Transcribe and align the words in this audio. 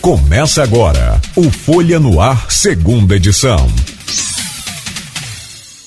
Começa 0.00 0.62
agora 0.62 1.20
o 1.36 1.50
Folha 1.50 2.00
no 2.00 2.22
Ar, 2.22 2.50
segunda 2.50 3.16
edição. 3.16 3.58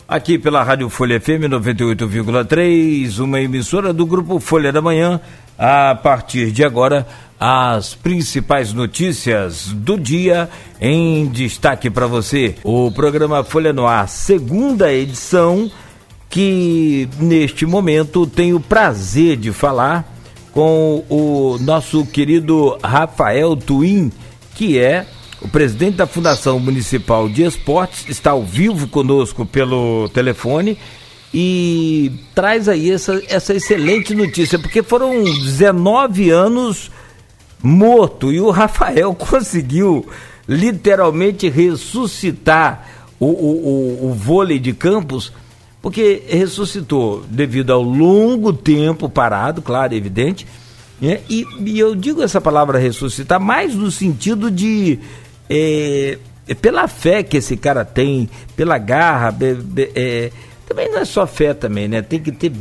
Aqui 0.08 0.38
pela 0.38 0.62
Rádio 0.62 0.88
Folha 0.88 1.20
FM 1.20 1.50
98,3, 1.50 3.18
uma 3.18 3.41
emissora 3.41 3.91
do 3.91 4.05
grupo 4.05 4.39
Folha 4.39 4.71
da 4.71 4.84
Manhã. 4.84 5.20
A 5.57 5.96
partir 5.96 6.52
de 6.52 6.64
agora, 6.64 7.07
as 7.39 7.96
principais 7.96 8.71
notícias 8.71 9.70
do 9.73 10.00
dia 10.00 10.48
em 10.80 11.25
destaque 11.25 11.89
para 11.89 12.05
você. 12.05 12.54
O 12.64 12.91
programa 12.91 13.43
Folha 13.43 13.73
no 13.73 13.88
Ar, 13.88 14.07
segunda 14.07 14.93
edição, 14.93 15.71
que 16.30 17.09
neste 17.20 17.66
momento 17.66 18.27
tenho 18.27 18.57
o 18.57 18.61
prazer 18.61 19.38
de 19.38 19.52
falar 19.52 20.12
com 20.54 21.04
o 21.10 21.58
nosso 21.60 22.06
querido 22.06 22.78
Rafael 22.82 23.56
Twin, 23.56 24.11
que 24.56 24.78
é 24.78 25.06
o 25.42 25.48
presidente 25.48 25.98
da 25.98 26.07
Fundação 26.07 26.60
Municipal 26.60 27.28
de 27.28 27.44
Esportes, 27.44 28.07
está 28.07 28.32
ao 28.32 28.44
vivo 28.44 28.88
conosco 28.88 29.46
pelo 29.46 30.08
telefone 30.10 30.78
e 31.34 32.11
traz 32.36 32.70
aí 32.70 32.92
essa, 32.92 33.22
essa 33.28 33.53
excelente 33.56 34.14
notícia, 34.14 34.59
porque 34.59 34.84
foram 34.84 35.23
19 35.23 36.30
anos 36.30 36.92
morto 37.61 38.31
e 38.31 38.39
o 38.39 38.52
Rafael 38.52 39.14
conseguiu 39.16 40.06
literalmente 40.47 41.50
ressuscitar 41.50 42.88
o, 43.20 43.25
o, 43.25 43.30
o, 43.30 44.11
o 44.11 44.14
vôlei 44.14 44.59
de 44.59 44.73
campos 44.73 45.33
porque 45.83 46.23
ressuscitou 46.30 47.25
devido 47.30 47.73
ao 47.73 47.81
longo 47.81 48.53
tempo 48.53 49.09
parado, 49.09 49.61
claro, 49.61 49.94
evidente. 49.94 50.47
Né? 51.00 51.19
E, 51.30 51.45
e, 51.59 51.78
eu 51.78 51.94
digo 51.94 52.23
essa 52.23 52.39
palavra 52.39 52.80
ressuscitar 52.80 53.38
mais 53.38 53.75
no 53.75 53.91
sentido 53.91 54.50
de 54.50 54.97
é, 55.49 56.17
é 56.47 56.53
pela 56.53 56.88
fé 56.88 57.21
que 57.21 57.35
esse 57.35 57.58
cara 57.58 57.83
tem, 57.83 58.30
pela 58.55 58.77
garra, 58.77 59.35
é, 59.93 60.31
também 60.66 60.89
não 60.89 60.99
é 60.99 61.03
só 61.05 61.27
fé 61.27 61.53
também, 61.53 61.89
né? 61.89 62.02
Tem 62.02 62.21
que 62.21 62.31
ter, 62.31 62.53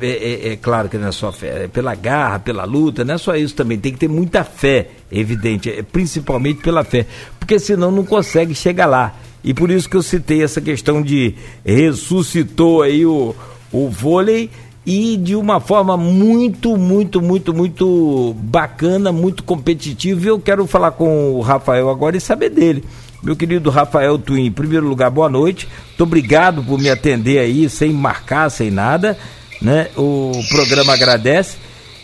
é, 0.00 0.06
é, 0.06 0.52
é, 0.52 0.56
claro 0.56 0.88
que 0.88 0.96
não 0.96 1.08
é 1.08 1.12
só 1.12 1.30
fé, 1.30 1.64
é 1.64 1.68
pela 1.68 1.94
garra, 1.94 2.38
pela 2.38 2.64
luta, 2.64 3.04
não 3.04 3.16
é 3.16 3.18
só 3.18 3.36
isso 3.36 3.54
também, 3.54 3.78
tem 3.78 3.92
que 3.92 3.98
ter 3.98 4.08
muita 4.08 4.42
fé, 4.42 4.88
evidente, 5.12 5.68
é, 5.68 5.82
principalmente 5.82 6.62
pela 6.62 6.82
fé, 6.82 7.04
porque 7.38 7.58
senão 7.58 7.90
não 7.90 8.06
consegue 8.06 8.54
chegar 8.54 8.86
lá. 8.86 9.14
E 9.42 9.54
por 9.54 9.70
isso 9.70 9.88
que 9.88 9.96
eu 9.96 10.02
citei 10.02 10.42
essa 10.42 10.60
questão 10.60 11.02
de 11.02 11.34
ressuscitou 11.64 12.82
aí 12.82 13.06
o, 13.06 13.34
o 13.72 13.88
vôlei 13.88 14.50
e 14.84 15.16
de 15.16 15.36
uma 15.36 15.60
forma 15.60 15.96
muito, 15.96 16.76
muito, 16.76 17.20
muito, 17.20 17.54
muito 17.54 18.34
bacana, 18.38 19.12
muito 19.12 19.42
competitiva. 19.42 20.24
E 20.24 20.28
eu 20.28 20.38
quero 20.38 20.66
falar 20.66 20.92
com 20.92 21.32
o 21.32 21.40
Rafael 21.40 21.88
agora 21.88 22.16
e 22.16 22.20
saber 22.20 22.50
dele. 22.50 22.84
Meu 23.22 23.36
querido 23.36 23.68
Rafael 23.68 24.18
Twin, 24.18 24.46
em 24.46 24.52
primeiro 24.52 24.88
lugar, 24.88 25.10
boa 25.10 25.28
noite. 25.28 25.68
Muito 25.88 26.02
obrigado 26.02 26.62
por 26.62 26.78
me 26.78 26.88
atender 26.88 27.38
aí, 27.38 27.68
sem 27.68 27.92
marcar, 27.92 28.50
sem 28.50 28.70
nada. 28.70 29.18
Né? 29.60 29.88
O 29.96 30.32
programa 30.48 30.94
agradece. 30.94 31.56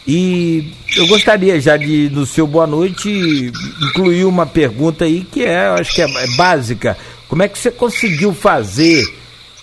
E 0.06 0.72
eu 0.96 1.06
gostaria 1.08 1.60
já 1.60 1.76
de, 1.76 2.08
no 2.10 2.24
seu 2.24 2.46
boa 2.46 2.66
noite, 2.66 3.50
incluir 3.82 4.24
uma 4.24 4.46
pergunta 4.46 5.04
aí 5.04 5.26
que 5.32 5.42
é, 5.42 5.66
acho 5.68 5.94
que 5.94 6.02
é, 6.02 6.04
é 6.04 6.36
básica. 6.36 6.96
Como 7.28 7.42
é 7.42 7.48
que 7.48 7.58
você 7.58 7.70
conseguiu 7.70 8.32
fazer, 8.34 9.04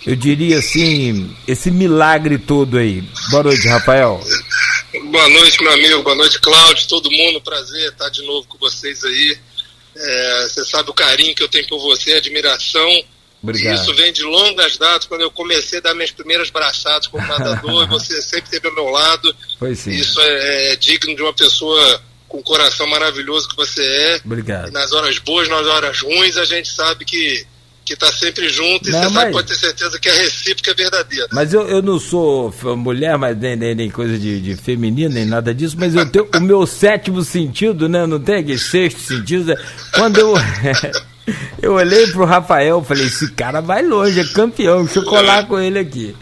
eu 0.06 0.14
diria 0.14 0.58
assim, 0.58 1.34
esse 1.46 1.70
milagre 1.70 2.38
todo 2.38 2.78
aí? 2.78 3.02
Boa 3.30 3.44
noite, 3.44 3.66
Rafael. 3.68 4.20
Boa 5.10 5.28
noite, 5.28 5.62
meu 5.62 5.72
amigo. 5.72 6.02
Boa 6.02 6.16
noite, 6.16 6.38
Cláudio. 6.40 6.88
Todo 6.88 7.10
mundo, 7.10 7.40
prazer 7.40 7.90
estar 7.90 8.08
de 8.10 8.22
novo 8.26 8.46
com 8.46 8.58
vocês 8.58 9.02
aí. 9.04 9.38
É, 9.96 10.48
você 10.48 10.64
sabe 10.64 10.90
o 10.90 10.94
carinho 10.94 11.34
que 11.34 11.42
eu 11.42 11.48
tenho 11.48 11.66
por 11.66 11.80
você, 11.80 12.12
admiração. 12.14 13.04
Obrigado. 13.42 13.74
Isso 13.74 13.94
vem 13.94 14.12
de 14.12 14.22
longas 14.22 14.76
datas, 14.78 15.06
quando 15.06 15.20
eu 15.20 15.30
comecei 15.30 15.78
a 15.78 15.82
dar 15.82 15.94
minhas 15.94 16.10
primeiras 16.10 16.48
braçadas 16.48 17.08
como 17.08 17.26
nadador, 17.26 17.84
e 17.84 17.88
você 17.90 18.22
sempre 18.22 18.44
esteve 18.44 18.68
ao 18.68 18.74
meu 18.74 18.88
lado. 18.88 19.34
Foi 19.58 19.74
sim. 19.74 19.90
Isso 19.90 20.18
é, 20.20 20.72
é 20.72 20.76
digno 20.76 21.14
de 21.14 21.22
uma 21.22 21.32
pessoa 21.32 22.02
com 22.26 22.38
o 22.38 22.42
coração 22.42 22.86
maravilhoso 22.86 23.48
que 23.48 23.56
você 23.56 23.82
é. 23.84 24.20
Obrigado. 24.24 24.72
nas 24.72 24.92
horas 24.92 25.18
boas, 25.18 25.48
nas 25.48 25.66
horas 25.66 26.00
ruins, 26.00 26.36
a 26.36 26.44
gente 26.44 26.68
sabe 26.68 27.04
que 27.04 27.46
que 27.84 27.92
está 27.92 28.10
sempre 28.10 28.48
junto 28.48 28.88
e 28.88 28.92
não, 28.92 29.00
você 29.00 29.04
mas... 29.06 29.14
sabe, 29.14 29.32
pode 29.32 29.48
ter 29.48 29.54
certeza 29.54 29.98
que 29.98 30.08
a 30.08 30.14
recíproca 30.14 30.70
é 30.70 30.74
verdadeira. 30.74 31.28
Mas 31.32 31.52
eu, 31.52 31.68
eu 31.68 31.82
não 31.82 32.00
sou 32.00 32.52
mulher, 32.76 33.18
mas 33.18 33.36
nem, 33.36 33.56
nem, 33.56 33.74
nem 33.74 33.90
coisa 33.90 34.18
de, 34.18 34.40
de 34.40 34.56
feminino, 34.56 35.14
nem 35.14 35.26
nada 35.26 35.54
disso, 35.54 35.76
mas 35.78 35.94
eu 35.94 36.06
tenho 36.06 36.28
o 36.34 36.40
meu 36.40 36.66
sétimo 36.66 37.22
sentido, 37.22 37.88
né? 37.88 38.06
Não 38.06 38.18
tem 38.18 38.36
aquele 38.36 38.58
sexto 38.58 39.00
sentido. 39.00 39.46
Né? 39.46 39.56
Quando 39.94 40.18
eu. 40.18 40.34
eu 41.62 41.74
olhei 41.74 42.06
pro 42.08 42.24
Rafael 42.24 42.82
falei, 42.84 43.06
esse 43.06 43.30
cara 43.32 43.60
vai 43.60 43.82
longe, 43.82 44.20
é 44.20 44.24
campeão, 44.24 44.84
deixa 44.84 45.00
eu 45.00 45.04
colar 45.04 45.46
com 45.46 45.58
ele 45.58 45.78
aqui. 45.78 46.14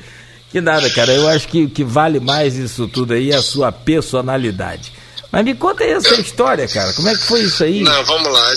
Que 0.50 0.60
nada, 0.60 0.88
cara, 0.90 1.12
eu 1.12 1.26
acho 1.28 1.48
que 1.48 1.64
o 1.64 1.70
que 1.70 1.82
vale 1.82 2.20
mais 2.20 2.56
isso 2.56 2.86
tudo 2.86 3.14
aí 3.14 3.30
é 3.30 3.36
a 3.36 3.42
sua 3.42 3.72
personalidade. 3.72 4.92
Mas 5.32 5.46
me 5.46 5.54
conta 5.54 5.82
aí 5.82 5.92
essa 5.92 6.20
história, 6.20 6.68
cara. 6.68 6.92
Como 6.92 7.08
é 7.08 7.16
que 7.16 7.22
foi 7.22 7.40
isso 7.40 7.64
aí? 7.64 7.80
Não, 7.80 8.04
vamos 8.04 8.30
lá. 8.30 8.54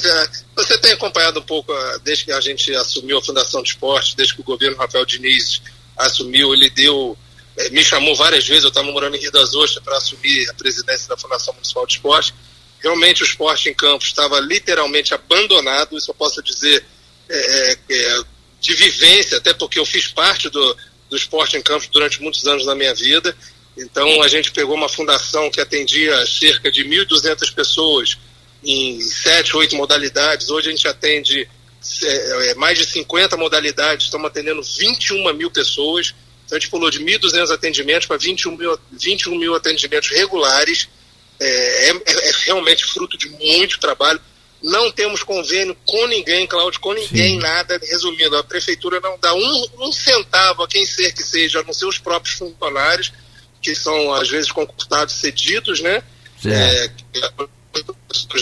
Você 0.57 0.77
tem 0.79 0.91
acompanhado 0.91 1.39
um 1.39 1.43
pouco, 1.43 1.71
ah, 1.71 1.99
desde 2.03 2.25
que 2.25 2.33
a 2.33 2.41
gente 2.41 2.75
assumiu 2.75 3.17
a 3.17 3.23
Fundação 3.23 3.63
de 3.63 3.69
Esporte, 3.69 4.13
desde 4.17 4.35
que 4.35 4.41
o 4.41 4.43
governo 4.43 4.75
Rafael 4.75 5.05
Diniz 5.05 5.61
assumiu, 5.95 6.53
ele 6.53 6.69
deu, 6.69 7.17
eh, 7.57 7.69
me 7.69 7.81
chamou 7.81 8.13
várias 8.13 8.45
vezes, 8.45 8.65
eu 8.65 8.69
estava 8.69 8.91
morando 8.91 9.15
em 9.15 9.21
Rio 9.21 9.31
das 9.31 9.55
Ostras 9.55 9.81
para 9.81 9.95
assumir 9.95 10.49
a 10.49 10.53
presidência 10.53 11.07
da 11.07 11.15
Fundação 11.15 11.53
Municipal 11.53 11.87
de 11.87 11.93
Esporte. 11.93 12.35
Realmente 12.83 13.23
o 13.23 13.25
esporte 13.25 13.69
em 13.69 13.73
campo 13.73 14.03
estava 14.03 14.37
literalmente 14.41 15.13
abandonado, 15.13 15.97
isso 15.97 16.11
eu 16.11 16.15
posso 16.15 16.43
dizer 16.43 16.85
é, 17.29 17.77
é, 17.89 18.23
de 18.59 18.75
vivência, 18.75 19.37
até 19.37 19.53
porque 19.53 19.79
eu 19.79 19.85
fiz 19.85 20.09
parte 20.09 20.49
do, 20.49 20.77
do 21.09 21.15
esporte 21.15 21.55
em 21.55 21.61
campo 21.61 21.87
durante 21.89 22.21
muitos 22.21 22.45
anos 22.45 22.65
na 22.65 22.75
minha 22.75 22.93
vida 22.93 23.33
então 23.77 24.21
a 24.21 24.27
gente 24.27 24.51
pegou 24.51 24.75
uma 24.75 24.87
fundação 24.87 25.49
que 25.51 25.59
atendia 25.59 26.25
cerca 26.25 26.71
de 26.71 26.85
1.200 26.85 27.53
pessoas 27.53 28.17
em 28.63 28.99
sete, 29.01 29.55
oito 29.57 29.75
modalidades. 29.75 30.49
Hoje 30.49 30.69
a 30.69 30.71
gente 30.71 30.87
atende 30.87 31.47
é, 32.03 32.51
é 32.51 32.55
mais 32.55 32.77
de 32.77 32.85
50 32.85 33.37
modalidades, 33.37 34.05
estamos 34.05 34.27
atendendo 34.27 34.61
21 34.63 35.33
mil 35.33 35.51
pessoas. 35.51 36.15
Então 36.45 36.57
a 36.57 36.59
gente 36.59 36.69
pulou 36.69 36.89
de 36.89 36.99
1.200 36.99 37.51
atendimentos 37.51 38.07
para 38.07 38.17
21 38.17 38.55
mil, 38.55 38.79
21 38.91 39.35
mil 39.35 39.55
atendimentos 39.55 40.09
regulares. 40.09 40.87
É, 41.37 41.89
é, 41.89 41.89
é, 41.89 42.31
realmente 42.45 42.85
fruto 42.85 43.17
de 43.17 43.27
muito 43.29 43.77
trabalho. 43.77 44.21
Não 44.63 44.89
temos 44.89 45.21
convênio 45.21 45.75
com 45.85 46.07
ninguém, 46.07 46.47
Cláudio, 46.47 46.79
com 46.79 46.93
ninguém, 46.93 47.33
Sim. 47.33 47.39
nada. 47.39 47.77
Resumindo, 47.83 48.37
a 48.37 48.43
prefeitura 48.43 49.01
não 49.01 49.19
dá 49.19 49.33
um, 49.33 49.67
um 49.79 49.91
centavo 49.91 50.63
a 50.63 50.67
quem 50.67 50.85
ser 50.85 51.13
que 51.13 51.21
seja, 51.21 51.59
a 51.59 51.63
não 51.63 51.73
ser 51.73 51.85
os 51.85 51.97
próprios 51.97 52.37
funcionários 52.37 53.11
que 53.65 53.73
são 53.73 54.13
às 54.13 54.29
vezes 54.29 54.51
concursados 54.51 55.15
cedidos, 55.15 55.79
né? 55.81 56.03
É, 56.45 56.89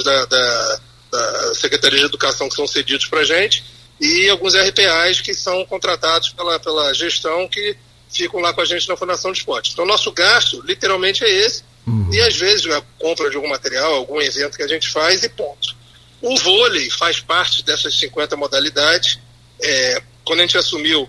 da, 0.03 0.25
da, 0.25 0.79
da, 1.09 1.55
Secretaria 1.55 1.99
de 1.99 2.05
Educação 2.05 2.49
que 2.49 2.55
são 2.55 2.67
cedidos 2.67 3.05
para 3.05 3.21
a 3.21 3.23
gente, 3.23 3.63
e 4.01 4.27
alguns 4.27 4.53
RPAs 4.53 5.21
que 5.21 5.33
são 5.33 5.65
contratados 5.65 6.29
pela, 6.31 6.59
pela 6.59 6.93
gestão 6.93 7.47
que 7.47 7.77
ficam 8.11 8.41
lá 8.41 8.51
com 8.51 8.59
a 8.59 8.65
gente 8.65 8.89
na 8.89 8.97
Fundação 8.97 9.31
de 9.31 9.37
Esporte. 9.37 9.71
Então, 9.71 9.85
nosso 9.85 10.11
gasto, 10.11 10.61
literalmente, 10.65 11.23
é 11.23 11.29
esse, 11.29 11.63
uhum. 11.87 12.09
e 12.11 12.19
às 12.19 12.35
vezes 12.35 12.65
a 12.69 12.81
compra 12.99 13.29
de 13.29 13.37
algum 13.37 13.47
material, 13.47 13.93
algum 13.93 14.21
evento 14.21 14.57
que 14.57 14.63
a 14.63 14.67
gente 14.67 14.89
faz, 14.89 15.23
e 15.23 15.29
ponto. 15.29 15.73
O 16.21 16.35
vôlei 16.37 16.89
faz 16.89 17.21
parte 17.21 17.63
dessas 17.63 17.97
50 17.97 18.35
modalidades. 18.35 19.19
É, 19.61 20.01
quando 20.25 20.39
a 20.39 20.43
gente 20.43 20.57
assumiu, 20.57 21.07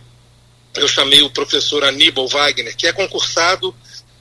eu 0.76 0.86
chamei 0.86 1.22
o 1.22 1.30
professor 1.30 1.82
Aníbal 1.82 2.28
Wagner, 2.28 2.76
que 2.76 2.86
é 2.86 2.92
concursado 2.92 3.74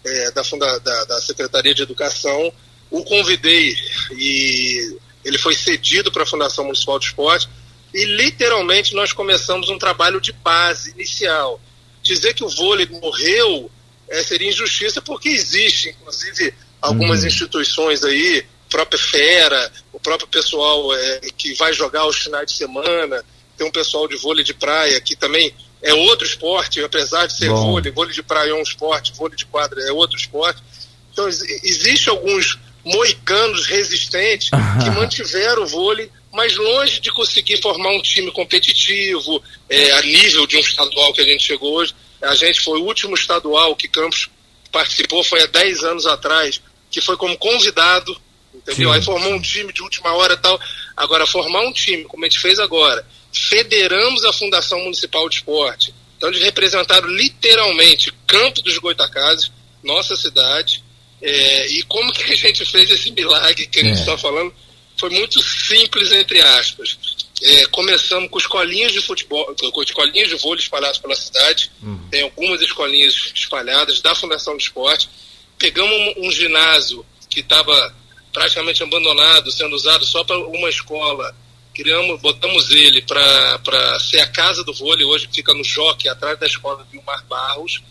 é, 0.06 0.32
da, 0.32 0.44
funda, 0.44 0.80
da, 0.80 1.06
da 1.06 1.22
Secretaria 1.22 1.74
de 1.74 1.84
Educação, 1.84 2.52
o 2.90 3.04
convidei 3.04 3.76
e 4.12 4.98
ele 5.24 5.38
foi 5.38 5.56
cedido 5.56 6.12
para 6.12 6.24
a 6.24 6.28
Fundação 6.28 6.66
Municipal 6.66 7.00
de 7.00 7.06
Esporte 7.06 7.50
e 7.94 8.06
literalmente 8.06 8.94
nós 8.94 9.14
começamos 9.14 9.70
um 9.70 9.78
trabalho 9.78 10.20
de 10.20 10.32
base 10.32 10.92
inicial. 10.92 11.60
Dizer 12.02 12.34
que 12.34 12.44
o 12.44 12.50
vôlei 12.50 12.88
morreu 12.88 13.72
é, 14.10 14.22
seria 14.24 14.50
injustiça 14.50 15.02
porque 15.02 15.30
existe, 15.30 15.90
inclusive, 15.90 16.54
algumas 16.82 17.22
uhum. 17.22 17.28
instituições 17.28 18.04
aí, 18.04 18.46
própria 18.70 19.00
Fera, 19.00 19.72
o 19.92 20.00
próprio 20.00 20.28
pessoal 20.28 20.94
é, 20.94 21.20
que 21.38 21.54
vai 21.54 21.72
jogar 21.72 22.02
aos 22.02 22.18
finais 22.18 22.48
de 22.48 22.54
semana, 22.54 23.24
tem 23.58 23.66
um 23.66 23.72
pessoal 23.72 24.08
de 24.08 24.18
vôlei 24.18 24.44
de 24.44 24.54
praia 24.54 25.00
que 25.00 25.16
também 25.16 25.54
é 25.84 25.94
outro 25.94 26.26
esporte, 26.26 26.82
apesar 26.82 27.28
de 27.28 27.38
ser 27.38 27.50
Bom. 27.50 27.72
vôlei, 27.72 27.92
vôlei 27.92 28.14
de 28.14 28.24
praia 28.24 28.52
é 28.52 28.54
um 28.54 28.62
esporte, 28.62 29.14
vôlei 29.14 29.36
de 29.36 29.46
quadra 29.46 29.80
é 29.84 29.92
outro 29.92 30.18
esporte. 30.18 30.64
Então, 31.12 31.28
existe 31.28 32.10
alguns 32.10 32.58
moicanos 32.84 33.68
resistentes 33.68 34.50
que 34.50 34.90
mantiveram 34.98 35.64
o 35.64 35.68
vôlei, 35.68 36.10
mas 36.32 36.56
longe 36.56 37.02
de 37.02 37.12
conseguir 37.12 37.62
formar 37.62 37.90
um 37.92 38.02
time 38.02 38.32
competitivo, 38.32 39.44
é, 39.70 39.92
a 39.92 40.02
nível 40.02 40.48
de 40.48 40.56
um 40.56 40.62
estadual 40.62 41.14
que 41.14 41.22
a 41.22 41.26
gente 41.26 41.44
chegou 41.44 41.74
hoje. 41.74 41.94
A 42.22 42.34
gente 42.34 42.62
foi 42.62 42.80
o 42.80 42.86
último 42.86 43.14
estadual 43.14 43.76
que 43.76 43.90
Campos 43.90 44.30
participou, 44.72 45.24
foi 45.24 45.44
há 45.44 45.48
10 45.48 45.84
anos 45.84 46.06
atrás, 46.08 46.62
que 46.90 47.02
foi 47.02 47.18
como 47.18 47.38
convidado 47.38 48.18
Entendeu? 48.54 48.90
Sim. 48.90 48.96
Aí 48.96 49.04
formou 49.04 49.34
um 49.34 49.42
time 49.42 49.74
de 49.74 49.82
última 49.82 50.14
hora 50.14 50.34
e 50.34 50.38
tal. 50.38 50.60
Agora, 50.96 51.26
formar 51.26 51.62
um 51.62 51.74
time, 51.74 52.04
como 52.06 52.24
a 52.24 52.30
gente 52.30 52.40
fez 52.40 52.60
agora, 52.60 53.06
federamos 53.34 54.24
a 54.24 54.34
Fundação 54.34 54.80
Municipal 54.84 55.28
de 55.28 55.36
Esporte. 55.36 55.94
Então, 56.18 56.30
eles 56.30 56.44
representaram 56.44 57.08
literalmente 57.10 58.14
Campo 58.28 58.62
dos 58.62 58.78
Goitacazes, 58.78 59.52
nossa 59.84 60.16
cidade. 60.16 60.84
É, 61.22 61.68
e 61.68 61.84
como 61.84 62.12
que 62.14 62.24
a 62.24 62.36
gente 62.36 62.66
fez 62.66 62.90
esse 62.92 63.12
milagre 63.12 63.68
que 63.68 63.80
a 63.80 63.84
gente 63.84 64.00
está 64.00 64.14
é. 64.14 64.18
falando? 64.18 64.54
Foi 64.98 65.10
muito 65.10 65.42
simples, 65.42 66.12
entre 66.12 66.42
aspas. 66.42 66.98
É, 67.42 67.66
começamos 67.68 68.30
com 68.30 68.38
escolinhas 68.38 68.92
de 68.92 69.02
futebol, 69.02 69.54
com 69.72 69.84
escolinhas 69.84 70.30
de 70.30 70.36
vôlei 70.36 70.64
espalhadas 70.64 70.98
pela 70.98 71.16
cidade. 71.16 71.72
Uhum. 71.82 72.08
Tem 72.10 72.22
algumas 72.22 72.62
escolinhas 72.62 73.32
espalhadas 73.34 74.00
da 74.02 74.16
Fundação 74.16 74.56
de 74.56 74.64
Esporte. 74.64 75.10
Pegamos 75.58 75.94
um, 75.94 76.28
um 76.28 76.32
ginásio 76.32 77.06
que 77.30 77.42
estava 77.42 77.94
praticamente 78.32 78.82
abandonado, 78.82 79.52
sendo 79.52 79.76
usado 79.76 80.06
só 80.06 80.24
para 80.24 80.38
uma 80.38 80.70
escola. 80.70 81.36
Criamos, 81.74 82.22
botamos 82.22 82.70
ele 82.72 83.02
para 83.02 84.00
ser 84.00 84.20
a 84.20 84.28
casa 84.28 84.64
do 84.64 84.74
vôlei, 84.74 85.06
hoje 85.06 85.28
fica 85.34 85.54
no 85.54 85.64
Jockey, 85.64 86.08
atrás 86.08 86.40
da 86.40 86.46
escola 86.46 86.86
Vilmar 86.92 87.26
Barros. 87.26 87.82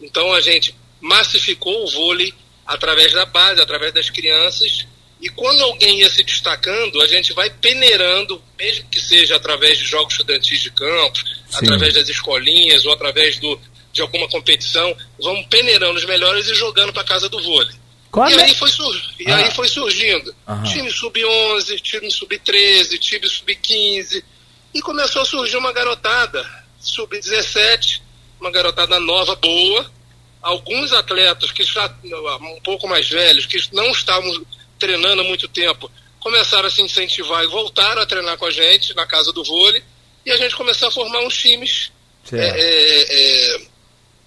Então 0.00 0.32
a 0.32 0.40
gente 0.40 0.74
massificou 1.00 1.84
o 1.84 1.90
vôlei 1.90 2.32
através 2.66 3.12
da 3.12 3.26
base, 3.26 3.60
através 3.60 3.92
das 3.92 4.10
crianças. 4.10 4.86
E 5.20 5.28
quando 5.30 5.62
alguém 5.62 6.00
ia 6.00 6.10
se 6.10 6.22
destacando, 6.22 7.00
a 7.00 7.06
gente 7.06 7.32
vai 7.32 7.48
peneirando, 7.48 8.42
mesmo 8.58 8.88
que 8.88 9.00
seja 9.00 9.36
através 9.36 9.78
de 9.78 9.84
jogos 9.84 10.14
estudantis 10.14 10.60
de 10.60 10.70
campo, 10.70 11.18
Sim. 11.18 11.56
através 11.64 11.94
das 11.94 12.08
escolinhas 12.08 12.84
ou 12.84 12.92
através 12.92 13.38
do, 13.38 13.58
de 13.92 14.02
alguma 14.02 14.28
competição, 14.28 14.94
vamos 15.18 15.46
peneirando 15.46 15.98
os 15.98 16.04
melhores 16.04 16.46
e 16.48 16.54
jogando 16.54 16.92
para 16.92 17.04
casa 17.04 17.28
do 17.28 17.42
vôlei. 17.42 17.74
Qual 18.16 18.30
e, 18.30 18.34
é? 18.34 18.44
aí 18.44 18.54
foi 18.54 18.70
sur... 18.70 18.96
e 19.20 19.30
ah. 19.30 19.36
aí 19.36 19.50
foi 19.50 19.68
surgindo 19.68 20.34
uhum. 20.48 20.62
time 20.62 20.90
sub-11, 20.90 21.78
time 21.82 22.10
sub-13, 22.10 22.98
time 22.98 23.28
sub-15. 23.28 24.24
E 24.72 24.80
começou 24.80 25.20
a 25.20 25.24
surgir 25.26 25.58
uma 25.58 25.70
garotada 25.70 26.42
sub-17, 26.80 28.00
uma 28.40 28.50
garotada 28.50 28.98
nova, 29.00 29.36
boa. 29.36 29.92
Alguns 30.40 30.94
atletas 30.94 31.52
que 31.52 31.62
já 31.62 31.94
um 32.40 32.60
pouco 32.62 32.88
mais 32.88 33.06
velhos, 33.06 33.44
que 33.44 33.58
não 33.74 33.90
estavam 33.90 34.46
treinando 34.78 35.20
há 35.20 35.24
muito 35.24 35.46
tempo, 35.46 35.90
começaram 36.18 36.68
a 36.68 36.70
se 36.70 36.80
incentivar 36.80 37.44
e 37.44 37.48
voltaram 37.48 38.00
a 38.00 38.06
treinar 38.06 38.38
com 38.38 38.46
a 38.46 38.50
gente 38.50 38.96
na 38.96 39.06
casa 39.06 39.30
do 39.30 39.44
vôlei. 39.44 39.84
E 40.24 40.30
a 40.30 40.38
gente 40.38 40.56
começou 40.56 40.88
a 40.88 40.90
formar 40.90 41.20
uns 41.20 41.36
times. 41.36 41.92
É, 42.32 42.38
é, 42.38 43.56
é, 43.56 43.66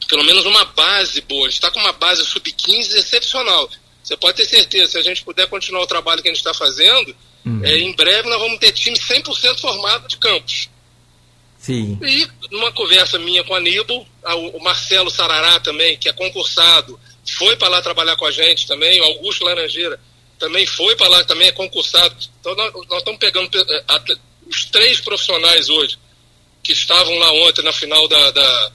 pelo 0.10 0.24
menos 0.24 0.44
uma 0.46 0.66
base 0.66 1.22
boa. 1.22 1.48
A 1.48 1.50
gente 1.50 1.60
está 1.60 1.72
com 1.72 1.80
uma 1.80 1.94
base 1.94 2.26
sub-15 2.26 2.96
excepcional. 2.96 3.70
Você 4.04 4.18
pode 4.18 4.38
ter 4.38 4.46
certeza, 4.46 4.94
se 4.94 4.98
a 4.98 5.04
gente 5.04 5.24
puder 5.24 5.48
continuar 5.48 5.84
o 5.84 5.88
trabalho 5.88 6.22
que 6.22 6.28
a 6.28 6.32
gente 6.32 6.40
está 6.40 6.54
fazendo, 6.54 7.16
uhum. 7.46 7.64
é, 7.64 7.78
em 7.78 7.96
breve 7.96 8.28
nós 8.28 8.40
vamos 8.40 8.58
ter 8.58 8.72
time 8.72 8.98
100% 8.98 9.60
formado 9.60 10.08
de 10.08 10.18
campos. 10.18 10.68
Sim. 11.60 12.00
E 12.02 12.28
numa 12.50 12.72
conversa 12.72 13.20
minha 13.20 13.44
com 13.44 13.54
a 13.54 13.58
Aníbal, 13.58 14.06
o 14.54 14.60
Marcelo 14.60 15.12
Sarará 15.12 15.60
também, 15.60 15.96
que 15.98 16.10
é 16.10 16.14
concursado, 16.14 17.00
foi 17.38 17.56
para 17.56 17.68
lá 17.68 17.82
trabalhar 17.82 18.16
com 18.16 18.26
a 18.26 18.32
gente 18.32 18.66
também, 18.66 19.00
o 19.00 19.04
Augusto 19.04 19.44
Laranjeira 19.44 20.00
também 20.40 20.66
foi 20.66 20.96
para 20.96 21.08
lá, 21.10 21.24
também 21.26 21.50
é 21.50 21.52
concursado. 21.52 22.16
Então 22.40 22.56
nós, 22.56 22.74
nós 22.88 23.00
estamos 23.00 23.20
pegando 23.20 23.50
é, 23.56 23.84
os 24.48 24.66
três 24.66 25.00
profissionais 25.02 25.70
hoje 25.70 26.00
que 26.64 26.72
estavam 26.72 27.14
lá 27.20 27.32
ontem 27.48 27.62
na 27.62 27.74
final 27.74 28.08
da, 28.08 28.32
da 28.32 28.72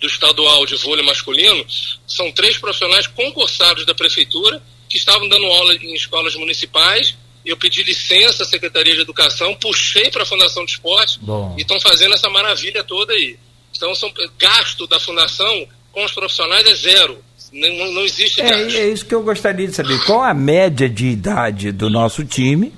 do 0.00 0.06
estadual 0.06 0.66
de 0.66 0.76
vôlei 0.76 1.04
masculino, 1.04 1.64
são 2.06 2.30
três 2.32 2.58
profissionais 2.58 3.06
concursados 3.06 3.84
da 3.86 3.94
prefeitura 3.94 4.62
que 4.88 4.96
estavam 4.96 5.28
dando 5.28 5.46
aula 5.46 5.74
em 5.74 5.94
escolas 5.94 6.34
municipais. 6.34 7.16
Eu 7.44 7.56
pedi 7.56 7.82
licença 7.82 8.42
à 8.42 8.46
Secretaria 8.46 8.94
de 8.94 9.00
Educação, 9.00 9.54
puxei 9.56 10.10
para 10.10 10.22
a 10.22 10.26
Fundação 10.26 10.64
de 10.64 10.72
Esporte 10.72 11.18
Bom. 11.20 11.54
e 11.58 11.62
estão 11.62 11.80
fazendo 11.80 12.14
essa 12.14 12.30
maravilha 12.30 12.82
toda 12.84 13.12
aí. 13.12 13.36
Então, 13.76 13.94
são, 13.94 14.12
gasto 14.38 14.86
da 14.86 14.98
Fundação 14.98 15.66
com 15.92 16.04
os 16.04 16.12
profissionais 16.12 16.66
é 16.66 16.74
zero. 16.74 17.18
Não, 17.52 17.92
não 17.92 18.02
existe 18.02 18.40
é, 18.40 18.48
gasto. 18.48 18.76
É 18.76 18.88
isso 18.88 19.06
que 19.06 19.14
eu 19.14 19.22
gostaria 19.22 19.66
de 19.66 19.74
saber. 19.74 20.02
Qual 20.04 20.22
a 20.22 20.34
média 20.34 20.88
de 20.88 21.06
idade 21.06 21.70
do 21.70 21.88
nosso 21.88 22.24
time, 22.24 22.72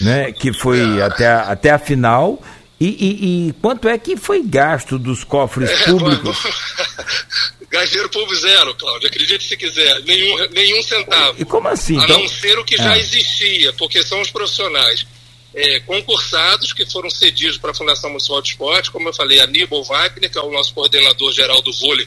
né, 0.00 0.32
que 0.32 0.52
foi 0.52 0.80
é. 0.80 1.02
até, 1.02 1.26
até 1.26 1.70
a 1.70 1.78
final, 1.78 2.40
e, 2.80 2.86
e, 2.86 3.48
e, 3.48 3.52
quanto 3.54 3.88
é 3.88 3.96
que 3.96 4.16
foi 4.16 4.42
gasto 4.42 4.98
dos 4.98 5.22
cofres 5.24 5.70
é, 5.70 5.84
públicos? 5.84 6.36
Gasteiro 7.70 8.08
público 8.08 8.36
zero, 8.36 8.74
Cláudio, 8.76 9.08
acredite 9.08 9.48
se 9.48 9.56
quiser, 9.56 10.00
nenhum, 10.02 10.48
nenhum 10.50 10.82
centavo. 10.82 11.40
E 11.40 11.44
como 11.44 11.66
assim? 11.66 11.98
A 11.98 12.04
então... 12.04 12.20
não 12.20 12.28
ser 12.28 12.56
o 12.56 12.64
que 12.64 12.76
já 12.76 12.94
é. 12.94 13.00
existia, 13.00 13.72
porque 13.72 14.00
são 14.02 14.20
os 14.20 14.30
profissionais 14.30 15.04
é, 15.54 15.80
concursados 15.80 16.72
que 16.72 16.84
foram 16.86 17.10
cedidos 17.10 17.58
para 17.58 17.70
a 17.70 17.74
Fundação 17.74 18.10
Municipal 18.10 18.42
de 18.42 18.50
Esporte, 18.50 18.90
como 18.90 19.08
eu 19.08 19.14
falei, 19.14 19.40
Aníbal 19.40 19.82
Wagner, 19.84 20.30
que 20.30 20.38
é 20.38 20.42
o 20.42 20.52
nosso 20.52 20.72
coordenador 20.74 21.32
geral 21.32 21.62
do 21.62 21.72
vôlei, 21.72 22.06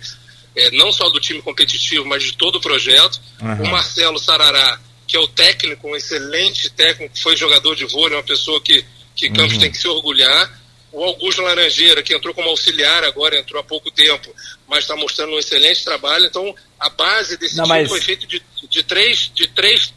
é, 0.56 0.72
não 0.72 0.92
só 0.92 1.10
do 1.10 1.20
time 1.20 1.42
competitivo, 1.42 2.06
mas 2.06 2.24
de 2.24 2.34
todo 2.34 2.58
o 2.58 2.62
projeto. 2.62 3.20
Uhum. 3.42 3.64
O 3.64 3.68
Marcelo 3.68 4.20
Sarará, 4.20 4.80
que 5.06 5.16
é 5.16 5.20
o 5.20 5.28
técnico, 5.28 5.88
um 5.88 5.96
excelente 5.96 6.70
técnico, 6.70 7.18
foi 7.20 7.36
jogador 7.36 7.76
de 7.76 7.86
vôlei, 7.86 8.18
uma 8.18 8.24
pessoa 8.24 8.60
que 8.62 8.86
que 9.18 9.30
Campos 9.30 9.56
uhum. 9.56 9.60
tem 9.60 9.72
que 9.72 9.78
se 9.78 9.88
orgulhar. 9.88 10.62
O 10.92 11.04
Augusto 11.04 11.42
Laranjeira, 11.42 12.02
que 12.02 12.16
entrou 12.16 12.34
como 12.34 12.50
auxiliar 12.50 13.04
agora, 13.04 13.38
entrou 13.38 13.60
há 13.60 13.64
pouco 13.64 13.92
tempo, 13.92 14.34
mas 14.68 14.80
está 14.80 14.96
mostrando 14.96 15.34
um 15.34 15.40
excelente 15.40 15.84
trabalho. 15.84 16.26
Então, 16.26 16.56
a 16.80 16.90
base 16.90 17.36
desse 17.38 17.58
Não, 17.58 17.66
time 17.66 17.82
mas... 17.82 17.90
foi 17.90 18.02
feita 18.02 18.26
de, 18.26 18.42
de, 18.70 18.84
três, 18.84 19.30
de, 19.34 19.48
três, 19.48 19.94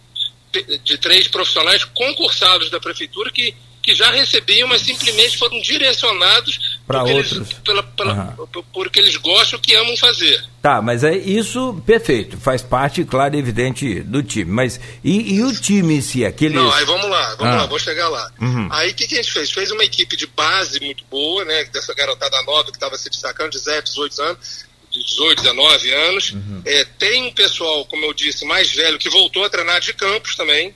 de 0.82 0.99
três 0.99 1.28
profissionais 1.28 1.84
concursados 1.84 2.70
da 2.70 2.81
prefeitura 2.81 3.31
que 3.31 3.55
que 3.82 3.94
já 3.94 4.11
recebiam, 4.11 4.69
mas 4.69 4.82
simplesmente 4.82 5.38
foram 5.38 5.61
direcionados 5.61 6.79
para 6.87 7.03
outros 7.03 7.32
eles, 7.32 7.53
pela, 7.65 7.82
pela, 7.82 8.37
uhum. 8.38 8.62
porque 8.73 8.99
eles 8.99 9.17
gostam 9.17 9.59
que 9.59 9.75
amam 9.75 9.97
fazer. 9.97 10.44
Tá, 10.61 10.82
mas 10.82 11.03
é 11.03 11.17
isso 11.17 11.82
perfeito, 11.87 12.37
faz 12.37 12.62
parte, 12.62 13.05
claro, 13.05 13.37
evidente 13.37 14.00
do 14.00 14.23
time. 14.23 14.50
Mas 14.50 14.79
e, 15.03 15.35
e 15.35 15.43
o 15.43 15.55
time 15.55 15.94
em 15.94 16.00
si, 16.00 16.25
aqueles. 16.25 16.56
Não, 16.56 16.71
aí 16.73 16.85
vamos 16.85 17.09
lá, 17.09 17.35
vamos 17.37 17.55
ah. 17.55 17.56
lá, 17.59 17.67
vou 17.67 17.79
chegar 17.79 18.09
lá. 18.09 18.31
Uhum. 18.41 18.69
Aí 18.71 18.91
o 18.91 18.94
que, 18.94 19.06
que, 19.06 19.15
a 19.15 19.23
gente 19.23 19.32
fez? 19.32 19.50
Fez 19.50 19.71
uma 19.71 19.85
equipe 19.85 20.17
de 20.17 20.26
base 20.26 20.79
muito 20.81 21.05
boa, 21.11 21.44
né? 21.44 21.65
Dessa 21.65 21.94
garotada 21.94 22.43
nova 22.43 22.71
que 22.71 22.76
estava 22.76 22.99
se 22.99 23.09
destacando, 23.09 23.53
de 23.53 23.59
17, 23.59 23.91
18 23.91 24.23
anos. 24.23 24.71
De 24.91 25.05
18, 25.05 25.43
19 25.43 25.94
anos. 25.94 26.31
Uhum. 26.33 26.62
É, 26.65 26.85
tem 26.85 27.26
um 27.26 27.33
pessoal, 27.33 27.87
como 27.87 28.05
eu 28.05 28.12
disse, 28.12 28.44
mais 28.44 28.73
velho 28.73 28.99
que 28.99 29.09
voltou 29.09 29.44
a 29.44 29.49
treinar 29.49 29.81
de 29.81 29.94
campos 29.94 30.35
também 30.35 30.75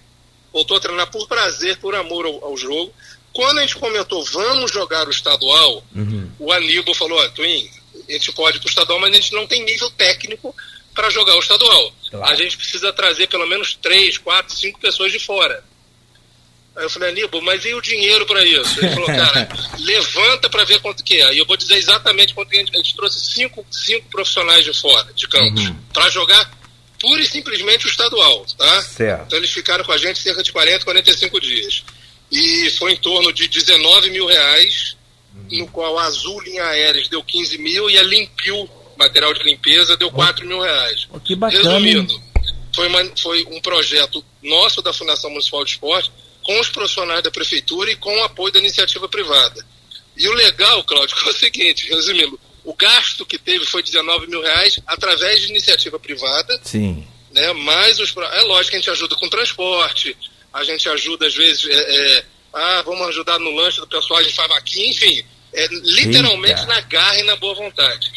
voltou 0.54 0.76
a 0.76 0.80
treinar 0.80 1.10
por 1.10 1.26
prazer, 1.26 1.76
por 1.78 1.96
amor 1.96 2.24
ao, 2.24 2.44
ao 2.44 2.56
jogo. 2.56 2.94
Quando 3.32 3.58
a 3.58 3.62
gente 3.62 3.74
comentou, 3.74 4.24
vamos 4.26 4.70
jogar 4.70 5.08
o 5.08 5.10
estadual, 5.10 5.82
uhum. 5.92 6.30
o 6.38 6.52
Aníbal 6.52 6.94
falou, 6.94 7.18
ó, 7.18 7.28
Twin, 7.30 7.68
a 8.08 8.12
gente 8.12 8.30
pode 8.30 8.58
ir 8.58 8.60
para 8.60 8.68
o 8.68 8.70
estadual, 8.70 9.00
mas 9.00 9.10
a 9.10 9.16
gente 9.16 9.32
não 9.32 9.44
tem 9.44 9.64
nível 9.64 9.90
técnico 9.90 10.54
para 10.94 11.10
jogar 11.10 11.34
o 11.34 11.40
estadual. 11.40 11.92
Claro. 12.08 12.32
A 12.32 12.36
gente 12.36 12.56
precisa 12.56 12.92
trazer 12.92 13.26
pelo 13.26 13.48
menos 13.48 13.74
três, 13.74 14.16
quatro, 14.16 14.54
cinco 14.54 14.78
pessoas 14.78 15.10
de 15.10 15.18
fora. 15.18 15.64
Aí 16.76 16.84
eu 16.84 16.90
falei, 16.90 17.10
Aníbal, 17.10 17.42
mas 17.42 17.64
e 17.64 17.74
o 17.74 17.80
dinheiro 17.80 18.24
para 18.24 18.44
isso? 18.44 18.78
Ele 18.78 18.94
falou, 18.94 19.06
cara, 19.06 19.48
levanta 19.80 20.48
para 20.48 20.64
ver 20.64 20.80
quanto 20.80 21.02
que 21.02 21.20
é. 21.20 21.24
Aí 21.24 21.38
eu 21.38 21.46
vou 21.46 21.56
dizer 21.56 21.74
exatamente 21.74 22.32
quanto 22.34 22.50
que 22.50 22.56
a 22.56 22.60
gente, 22.60 22.72
a 22.72 22.78
gente 22.78 22.94
trouxe 22.94 23.20
cinco, 23.34 23.66
cinco 23.72 24.08
profissionais 24.08 24.64
de 24.64 24.72
fora, 24.80 25.12
de 25.12 25.26
campos, 25.26 25.66
uhum. 25.66 25.76
para 25.92 26.08
jogar 26.10 26.48
pura 27.04 27.20
e 27.20 27.26
simplesmente 27.26 27.86
o 27.86 27.90
estadual, 27.90 28.46
tá? 28.56 28.82
Certo. 28.82 29.24
Então 29.26 29.38
eles 29.38 29.50
ficaram 29.50 29.84
com 29.84 29.92
a 29.92 29.98
gente 29.98 30.18
cerca 30.18 30.42
de 30.42 30.50
40, 30.50 30.84
45 30.86 31.38
dias. 31.38 31.84
E 32.32 32.70
foi 32.78 32.92
em 32.92 32.96
torno 32.96 33.30
de 33.30 33.46
19 33.46 34.10
mil 34.10 34.26
reais, 34.26 34.96
uhum. 35.34 35.58
no 35.58 35.68
qual 35.68 35.98
a 35.98 36.04
Azul 36.04 36.40
Linha 36.40 36.64
Aéreas 36.64 37.08
deu 37.08 37.22
15 37.22 37.58
mil 37.58 37.90
e 37.90 37.98
a 37.98 38.02
Limpil, 38.02 38.68
material 38.98 39.34
de 39.34 39.42
limpeza, 39.42 39.98
deu 39.98 40.10
4 40.10 40.46
mil 40.46 40.60
reais. 40.60 41.06
Oh, 41.10 41.20
que 41.20 41.36
bacana. 41.36 41.62
Resumindo, 41.62 42.22
foi, 42.74 42.88
uma, 42.88 43.04
foi 43.20 43.44
um 43.50 43.60
projeto 43.60 44.24
nosso 44.42 44.80
da 44.80 44.92
Fundação 44.92 45.30
Municipal 45.30 45.62
de 45.62 45.72
Esporte, 45.72 46.10
com 46.42 46.58
os 46.58 46.70
profissionais 46.70 47.22
da 47.22 47.30
prefeitura 47.30 47.90
e 47.90 47.96
com 47.96 48.16
o 48.16 48.24
apoio 48.24 48.52
da 48.52 48.60
iniciativa 48.60 49.06
privada. 49.08 49.64
E 50.16 50.26
o 50.26 50.32
legal, 50.32 50.82
Cláudio, 50.84 51.16
é 51.26 51.30
o 51.30 51.34
seguinte, 51.34 51.86
resumindo, 51.88 52.40
o 52.64 52.74
gasto 52.74 53.26
que 53.26 53.38
teve 53.38 53.66
foi 53.66 53.82
19 53.82 54.26
mil 54.26 54.40
reais 54.40 54.80
através 54.86 55.42
de 55.42 55.50
iniciativa 55.50 55.98
privada. 55.98 56.60
Sim. 56.64 57.06
Né? 57.30 57.52
Mas 57.52 57.98
os, 57.98 58.14
é 58.16 58.40
lógico 58.42 58.70
que 58.70 58.76
a 58.76 58.78
gente 58.80 58.90
ajuda 58.90 59.16
com 59.16 59.28
transporte, 59.28 60.16
a 60.52 60.64
gente 60.64 60.88
ajuda 60.88 61.26
às 61.26 61.34
vezes, 61.34 61.66
é, 61.68 62.16
é, 62.18 62.24
ah, 62.52 62.82
vamos 62.82 63.06
ajudar 63.08 63.38
no 63.38 63.50
lanche 63.50 63.80
do 63.80 63.86
pessoal, 63.86 64.20
a 64.20 64.22
gente 64.22 64.34
faz 64.34 64.50
enfim, 64.76 65.22
é, 65.52 65.66
literalmente 65.66 66.60
Eita. 66.60 66.66
na 66.66 66.80
garra 66.80 67.20
e 67.20 67.22
na 67.24 67.36
boa 67.36 67.54
vontade. 67.54 68.10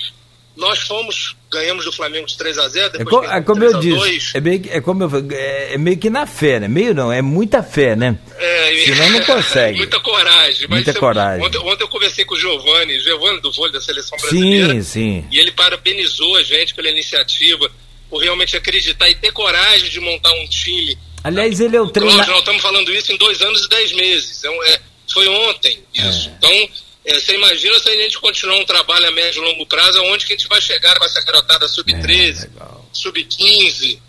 Nós 0.58 0.80
fomos, 0.80 1.36
ganhamos 1.52 1.86
do 1.86 1.92
Flamengo 1.92 2.26
de 2.26 2.36
3 2.36 2.58
a 2.58 2.68
0 2.68 3.02
é, 3.02 3.06
co 3.06 3.24
é 3.24 3.42
como 3.42 3.64
eu 3.64 3.80
disse, 3.80 4.36
é 4.36 4.42
meio, 4.42 4.62
é, 4.70 4.82
como 4.82 5.04
eu, 5.04 5.28
é, 5.32 5.76
é, 5.76 5.78
meio 5.78 5.98
que 5.98 6.10
na 6.10 6.26
fé, 6.26 6.60
né? 6.60 6.68
Meio 6.68 6.96
não, 6.96 7.12
é 7.14 7.22
muita 7.22 7.62
fé, 7.62 7.96
né? 7.96 8.18
É, 8.40 8.86
Senão 8.86 9.10
não 9.12 9.22
consegue. 9.26 9.78
muita 9.78 10.00
coragem. 10.00 10.68
Muita 10.68 10.94
coragem. 10.96 11.46
Ontem, 11.46 11.60
ontem, 11.60 11.84
eu 11.84 11.88
conversei 11.88 12.26
com 12.26 12.34
o 12.34 12.40
Giovanni, 12.40 13.00
Giovanni 13.00 13.40
do 13.40 13.52
vôlei 13.52 13.72
da 13.72 13.80
Seleção 13.80 14.18
Brasileira. 14.18 14.74
Sim, 14.74 14.82
sim. 14.82 15.26
E 15.32 15.38
ele 15.38 15.52
parabenizou 15.52 16.36
a 16.38 16.44
gente 16.44 16.74
pela 16.74 16.90
iniciativa. 16.90 17.72
por 18.10 18.24
realmente 18.24 18.58
acreditar 18.58 19.08
e 19.10 19.16
ter 19.16 19.32
coragem 19.32 19.90
de 19.90 20.00
montar 20.00 20.32
um 20.32 20.48
time. 20.48 20.98
Aliás, 21.24 21.60
ele 21.60 21.76
é 21.76 21.82
o 21.82 21.90
treinador. 21.90 22.26
Nós 22.26 22.40
estamos 22.40 22.62
falando 22.62 22.92
isso 22.94 23.12
em 23.12 23.18
dois 23.18 23.42
anos 23.42 23.64
e 23.64 23.70
dez 23.70 23.92
meses. 23.92 24.40
Então, 24.40 24.64
é, 24.64 24.80
foi 25.14 25.28
ontem 25.28 25.80
isso. 25.94 26.30
É. 26.30 26.34
Então, 26.38 26.70
é, 27.08 27.14
você 27.22 27.36
imagina 27.36 27.80
se 27.80 27.90
a 27.90 27.96
gente 27.96 28.20
continuar 28.20 28.58
um 28.58 28.66
trabalho 28.66 29.08
a 29.08 29.12
médio 29.12 29.42
e 29.42 29.46
longo 29.46 29.66
prazo, 29.66 29.98
aonde 30.00 30.26
que 30.26 30.34
a 30.34 30.36
gente 30.36 30.50
vai 30.50 30.60
chegar 30.60 31.00
com 31.00 31.06
essa 31.06 31.24
garotada 31.24 31.66
sub-13, 31.70 32.44
é, 32.44 32.50
sub-15. 32.92 34.00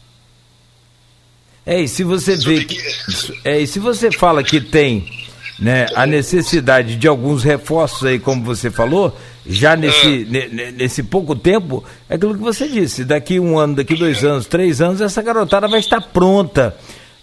É, 1.64 1.80
e 1.80 1.86
se 1.86 2.02
você 2.02 2.34
vê 2.34 2.64
que, 2.64 2.76
é, 3.44 3.60
e 3.60 3.66
se 3.68 3.78
você 3.78 4.10
fala 4.10 4.42
que 4.42 4.60
tem 4.60 5.08
né, 5.60 5.86
a 5.94 6.06
necessidade 6.06 6.96
de 6.96 7.06
alguns 7.06 7.44
reforços 7.44 8.04
aí, 8.04 8.18
como 8.18 8.44
você 8.44 8.68
falou, 8.68 9.16
já 9.46 9.76
nesse, 9.76 10.26
ah. 10.26 10.72
nesse 10.72 11.04
pouco 11.04 11.36
tempo, 11.36 11.84
é 12.10 12.16
aquilo 12.16 12.34
que 12.34 12.40
você 12.40 12.66
disse, 12.66 13.04
daqui 13.04 13.38
um 13.38 13.56
ano, 13.56 13.76
daqui 13.76 13.94
dois 13.94 14.24
anos, 14.24 14.46
três 14.46 14.80
anos, 14.80 15.00
essa 15.00 15.22
garotada 15.22 15.68
vai 15.68 15.78
estar 15.78 16.00
pronta 16.00 16.76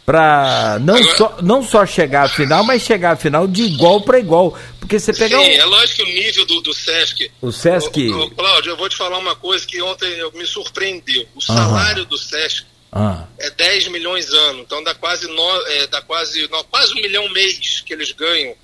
para 0.05 0.77
não, 0.81 1.03
só, 1.15 1.37
não 1.41 1.63
só 1.63 1.85
chegar 1.85 2.25
à 2.25 2.29
final, 2.29 2.63
mas 2.63 2.83
chegar 2.83 3.13
à 3.13 3.15
final 3.15 3.47
de 3.47 3.63
igual 3.63 4.01
para 4.01 4.19
igual. 4.19 4.57
Porque 4.79 4.99
você 4.99 5.11
pega. 5.11 5.35
Sim, 5.35 5.49
um... 5.49 5.53
é 5.53 5.65
lógico 5.65 5.95
que 5.95 6.03
o 6.03 6.13
nível 6.13 6.45
do, 6.45 6.61
do 6.61 6.73
Sesc. 6.73 7.31
O 7.41 7.51
Sesc. 7.51 8.07
O, 8.09 8.25
o, 8.25 8.31
Cláudio, 8.31 8.71
eu 8.71 8.77
vou 8.77 8.87
te 8.87 8.95
falar 8.95 9.17
uma 9.17 9.35
coisa 9.35 9.65
que 9.65 9.81
ontem 9.81 10.07
me 10.35 10.45
surpreendeu. 10.45 11.27
O 11.33 11.41
salário 11.41 12.03
uhum. 12.03 12.09
do 12.09 12.17
Sesc 12.17 12.65
ah. 12.91 13.25
é 13.39 13.49
10 13.49 13.87
milhões 13.87 14.29
ano, 14.29 14.61
então 14.61 14.83
dá 14.83 14.93
quase, 14.93 15.27
no, 15.27 15.67
é, 15.67 15.87
dá 15.87 16.01
quase, 16.03 16.47
no, 16.49 16.63
quase 16.65 16.93
um 16.93 17.01
milhão 17.01 17.27
mês 17.29 17.81
que 17.81 17.93
eles 17.93 18.11
ganham. 18.11 18.55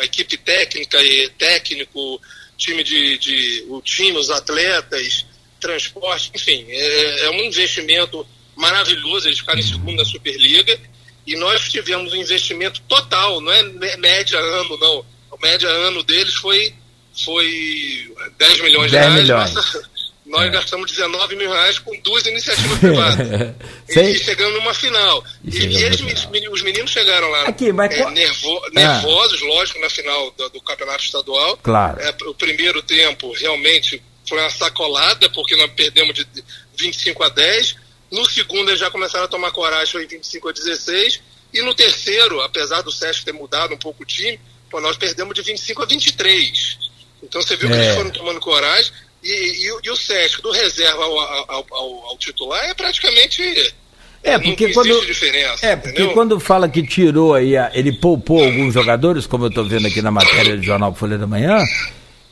A 0.00 0.04
equipe 0.04 0.38
técnica 0.38 1.02
e 1.02 1.28
técnico, 1.38 2.20
time 2.56 2.82
de, 2.82 3.18
de 3.18 3.66
o 3.68 3.80
time, 3.82 4.18
os 4.18 4.30
atletas, 4.30 5.26
transporte, 5.60 6.32
enfim, 6.34 6.64
é, 6.68 7.26
é 7.26 7.30
um 7.30 7.44
investimento 7.44 8.26
maravilhoso 8.56 9.28
eles 9.28 9.38
ficaram 9.38 9.60
em 9.60 9.62
segundo 9.62 9.96
na 9.96 10.04
Superliga 10.04 10.78
e 11.26 11.36
nós 11.36 11.70
tivemos 11.70 12.12
um 12.12 12.16
investimento 12.16 12.80
total, 12.82 13.40
não 13.40 13.52
é 13.52 13.96
média 13.96 14.38
ano, 14.38 14.76
não. 14.78 15.04
O 15.30 15.38
média 15.40 15.68
ano 15.68 16.02
deles 16.02 16.34
foi, 16.34 16.74
foi 17.24 18.12
10 18.38 18.60
milhões 18.60 18.90
10 18.90 18.90
de 18.90 18.96
reais. 18.96 19.22
Milhões. 19.22 19.54
Nós, 19.54 19.78
nós 20.26 20.46
é. 20.46 20.50
gastamos 20.50 20.90
19 20.90 21.36
mil 21.36 21.50
reais 21.50 21.78
com 21.78 21.96
duas 22.00 22.26
iniciativas 22.26 22.78
privadas. 22.78 23.28
e 23.88 24.18
chegando 24.18 24.54
numa 24.54 24.74
final. 24.74 25.24
E, 25.44 25.58
e 25.58 25.82
eles, 25.84 26.00
final. 26.00 26.52
os 26.52 26.62
meninos 26.62 26.90
chegaram 26.90 27.28
lá 27.28 27.44
Aqui, 27.44 27.72
mas... 27.72 27.92
é, 27.94 28.10
nervo, 28.10 28.62
ah. 28.64 28.70
nervosos, 28.72 29.40
lógico, 29.42 29.80
na 29.80 29.90
final 29.90 30.32
do, 30.32 30.48
do 30.50 30.60
campeonato 30.60 31.04
estadual. 31.04 31.56
Claro. 31.62 32.00
É, 32.00 32.14
o 32.26 32.34
primeiro 32.34 32.82
tempo 32.82 33.32
realmente 33.32 34.02
foi 34.28 34.38
uma 34.40 34.50
sacolada, 34.50 35.30
porque 35.30 35.54
nós 35.56 35.70
perdemos 35.72 36.14
de 36.14 36.26
25 36.76 37.22
a 37.22 37.28
10 37.28 37.81
no 38.12 38.28
segundo, 38.28 38.68
eles 38.68 38.78
já 38.78 38.90
começaram 38.90 39.24
a 39.24 39.28
tomar 39.28 39.50
coragem, 39.50 39.90
foi 39.90 40.06
25 40.06 40.50
a 40.50 40.52
16. 40.52 41.20
E 41.54 41.62
no 41.62 41.74
terceiro, 41.74 42.40
apesar 42.42 42.82
do 42.82 42.92
Sesc 42.92 43.24
ter 43.24 43.32
mudado 43.32 43.74
um 43.74 43.78
pouco 43.78 44.02
o 44.02 44.06
time, 44.06 44.38
pô, 44.70 44.80
nós 44.80 44.96
perdemos 44.98 45.34
de 45.34 45.40
25 45.40 45.82
a 45.82 45.86
23. 45.86 46.78
Então 47.22 47.40
você 47.40 47.56
viu 47.56 47.70
que 47.70 47.74
é. 47.74 47.84
eles 47.84 47.94
foram 47.94 48.10
tomando 48.10 48.38
coragem. 48.38 48.92
E, 49.24 49.28
e, 49.28 49.80
e 49.82 49.90
o 49.90 49.96
Sesc, 49.96 50.42
do 50.42 50.50
reserva 50.50 51.02
ao, 51.02 51.20
ao, 51.20 51.66
ao, 51.70 52.04
ao 52.06 52.18
titular, 52.18 52.62
é 52.64 52.74
praticamente 52.74 53.42
é, 54.22 54.38
porque 54.38 54.72
quando 54.72 55.04
diferença, 55.04 55.66
é 55.66 55.74
porque 55.74 55.90
entendeu? 55.90 56.14
quando 56.14 56.38
fala 56.38 56.68
que 56.68 56.80
tirou 56.82 57.34
aí, 57.34 57.54
ele 57.72 57.92
poupou 57.92 58.44
alguns 58.44 58.72
jogadores, 58.72 59.26
como 59.26 59.46
eu 59.46 59.48
estou 59.48 59.64
vendo 59.64 59.88
aqui 59.88 60.00
na 60.00 60.12
matéria 60.12 60.56
do 60.56 60.62
jornal 60.62 60.94
Folha 60.94 61.18
da 61.18 61.26
Manhã, 61.26 61.58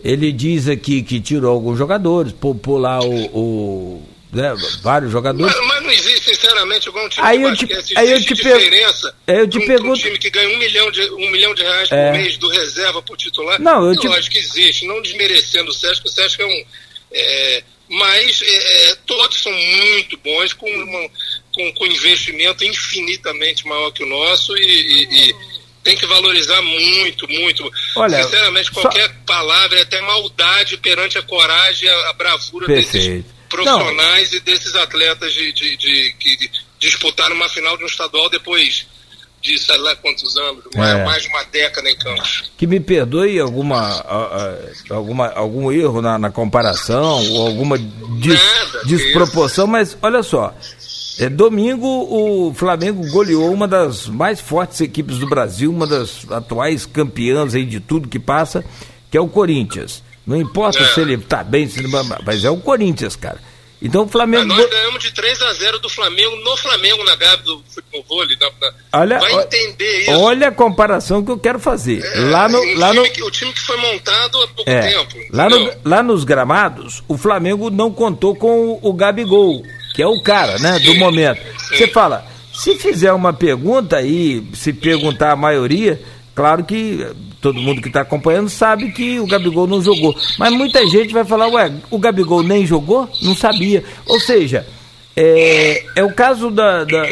ele 0.03 0.31
diz 0.31 0.69
aqui 0.69 1.03
que 1.03 1.21
tirou 1.21 1.51
alguns 1.51 1.77
jogadores, 1.77 2.33
poupou 2.33 2.79
lá 2.79 3.01
o, 3.01 3.25
o 3.37 4.03
né, 4.33 4.55
vários 4.83 5.11
jogadores. 5.11 5.55
Mas, 5.55 5.67
mas, 5.67 5.83
não 5.83 5.91
existe, 5.91 6.35
sinceramente, 6.35 6.89
algum 6.89 7.09
time 7.09 7.27
aí 7.27 7.39
de 7.39 7.45
eu 7.45 7.83
te, 7.83 7.99
aí 7.99 8.13
eu 8.13 8.21
te 8.21 8.35
diferença 8.35 9.15
eu 9.27 9.49
te 9.49 9.59
um, 9.59 9.67
pergunto... 9.67 9.93
um 9.93 10.03
time 10.03 10.19
que 10.19 10.31
ganha 10.31 10.49
um 10.49 10.59
milhão 10.59 10.91
de, 10.91 11.03
um 11.13 11.31
milhão 11.31 11.55
de 11.55 11.63
reais 11.63 11.91
é. 11.91 12.13
por 12.13 12.19
mês 12.19 12.37
do 12.37 12.49
reserva 12.49 13.03
por 13.03 13.17
titular. 13.17 13.61
Não, 13.61 13.87
eu, 13.87 13.95
eu 13.95 14.01
te... 14.01 14.09
acho 14.09 14.31
que 14.31 14.39
existe, 14.39 14.87
não 14.87 15.03
desmerecendo 15.03 15.71
o 15.71 15.75
Sesc, 15.75 16.07
o 16.07 16.09
Sesc 16.09 16.41
é 16.41 16.47
um. 16.47 16.65
É, 17.13 17.65
mas 17.89 18.41
é, 18.43 18.91
é, 18.91 18.95
todos 19.05 19.43
são 19.43 19.53
muito 19.53 20.17
bons, 20.19 20.53
com, 20.53 20.71
uma, 20.71 21.11
com, 21.53 21.73
com 21.73 21.87
investimento 21.87 22.65
infinitamente 22.65 23.67
maior 23.67 23.91
que 23.91 24.05
o 24.05 24.09
nosso 24.09 24.57
e, 24.57 24.61
e, 24.61 25.31
e 25.31 25.35
tem 25.83 25.97
que 25.97 26.07
valorizar 26.07 26.63
muito, 26.63 27.29
muito. 27.29 27.69
Olha, 27.97 28.23
Sinceramente, 28.23 28.71
qualquer 28.71 29.09
só... 29.09 29.15
palavra 29.27 29.81
é 29.81 29.83
até 29.83 30.01
maldade 30.03 30.77
perante 30.77 31.19
a 31.19 31.23
coragem, 31.23 31.89
a, 31.89 32.11
a 32.11 32.13
bravura 32.13 32.67
Perfeito. 32.67 32.93
desses 32.93 33.40
profissionais 33.51 34.31
Não. 34.31 34.39
e 34.39 34.41
desses 34.41 34.75
atletas 34.75 35.35
de, 35.35 35.53
de, 35.53 35.77
de, 35.77 36.15
que 36.19 36.51
disputaram 36.79 37.37
uma 37.37 37.49
final 37.49 37.77
de 37.77 37.85
um 37.85 37.87
estadual 37.87 38.31
depois 38.31 38.87
de 39.43 39.59
sei 39.59 39.79
lá 39.79 39.97
quantos 39.97 40.37
anos, 40.37 40.65
é. 40.75 41.05
mais 41.05 41.23
de 41.23 41.29
uma 41.29 41.43
década 41.45 41.91
em 41.91 41.97
Campos. 41.97 42.51
Que 42.59 42.67
me 42.67 42.79
perdoe 42.79 43.41
alguma, 43.41 44.05
alguma 44.91 45.29
algum 45.29 45.73
erro 45.73 46.03
na, 46.03 46.19
na 46.19 46.31
comparação 46.31 47.27
ou 47.31 47.47
alguma 47.47 47.79
dis, 47.79 48.39
Nada, 48.39 48.85
desproporção, 48.85 49.67
mas 49.67 49.97
olha 50.03 50.23
só. 50.23 50.55
É, 51.19 51.29
domingo 51.29 51.87
o 51.87 52.55
Flamengo 52.55 53.07
goleou 53.11 53.53
uma 53.53 53.69
das 53.69 54.07
mais 54.07 54.41
fortes 54.41 54.81
equipes 54.81 55.19
do 55.19 55.27
Brasil, 55.27 55.71
uma 55.71 55.87
das 55.87 56.31
atuais 56.31 56.87
campeãs 56.87 57.55
aí 57.55 57.65
de 57.65 57.81
tudo 57.81 58.09
que 58.09 58.19
passa, 58.19 58.65
que 59.11 59.17
é 59.17 59.21
o 59.21 59.29
Corinthians. 59.29 60.03
Não 60.31 60.41
importa 60.41 60.79
é. 60.79 60.85
se 60.87 61.01
ele 61.01 61.19
tá 61.19 61.43
bem, 61.43 61.69
se 61.69 61.81
ele... 61.81 61.89
mas 62.25 62.45
é 62.45 62.51
o 62.51 62.57
Corinthians, 62.59 63.17
cara. 63.17 63.41
Então 63.83 64.05
o 64.05 64.09
Flamengo. 64.09 64.45
Nós 64.45 64.71
ganhamos 64.71 65.03
de 65.03 65.11
3 65.11 65.43
a 65.43 65.53
0 65.55 65.81
do 65.81 65.89
Flamengo 65.89 66.37
no 66.37 66.57
Flamengo 66.57 67.03
na 67.03 67.17
Gávea 67.17 67.39
do 67.39 67.61
futebol 67.69 68.05
vôlei. 68.09 68.37
Na, 68.39 68.49
na... 68.61 68.73
Olha, 68.93 69.19
Vai 69.19 69.33
entender 69.33 70.03
isso. 70.03 70.13
Olha 70.13 70.49
a 70.49 70.53
comparação 70.53 71.25
que 71.25 71.33
eu 71.33 71.39
quero 71.39 71.59
fazer. 71.59 72.01
É, 72.05 72.21
lá 72.21 72.49
no, 72.49 72.63
lá 72.79 72.91
time 72.91 73.09
no... 73.09 73.13
que, 73.13 73.23
o 73.25 73.31
time 73.33 73.53
que 73.53 73.61
foi 73.61 73.77
montado 73.79 74.41
há 74.41 74.49
pouco 74.49 74.71
é, 74.71 74.93
tempo. 74.93 75.17
Lá, 75.33 75.49
no, 75.49 75.73
lá 75.85 76.01
nos 76.01 76.23
gramados, 76.23 77.03
o 77.09 77.19
Flamengo 77.19 77.69
não 77.69 77.93
contou 77.93 78.37
com 78.37 78.69
o, 78.69 78.79
o 78.83 78.93
Gabigol, 78.93 79.65
que 79.97 80.03
é 80.03 80.07
o 80.07 80.23
cara, 80.23 80.61
né, 80.61 80.79
sim, 80.79 80.85
do 80.85 80.95
momento. 80.95 81.43
Sim. 81.59 81.77
Você 81.77 81.89
fala, 81.89 82.25
se 82.53 82.77
fizer 82.77 83.13
uma 83.13 83.33
pergunta 83.33 83.97
aí, 83.97 84.47
se 84.55 84.73
perguntar 84.73 85.33
a 85.33 85.37
maioria, 85.37 86.01
claro 86.35 86.65
que 86.65 87.07
todo 87.41 87.61
mundo 87.61 87.81
que 87.81 87.89
está 87.89 88.03
acompanhando 88.03 88.49
sabe 88.49 88.93
que 88.93 89.19
o 89.21 89.27
Gabigol 89.27 89.67
não 89.67 89.83
jogou. 89.83 90.15
Mas 90.39 90.53
muita 90.53 90.87
gente 90.87 91.13
vai 91.13 91.25
falar, 91.25 91.49
ué, 91.49 91.73
o 91.91 91.99
Gabigol 91.99 92.43
nem 92.43 92.67
jogou? 92.67 93.09
Não 93.23 93.35
sabia. 93.35 93.85
Ou 94.07 94.21
seja, 94.21 94.67
é, 95.17 95.85
é 95.97 96.05
o 96.05 96.13
caso 96.13 96.51
da, 96.51 96.85
da, 96.85 97.03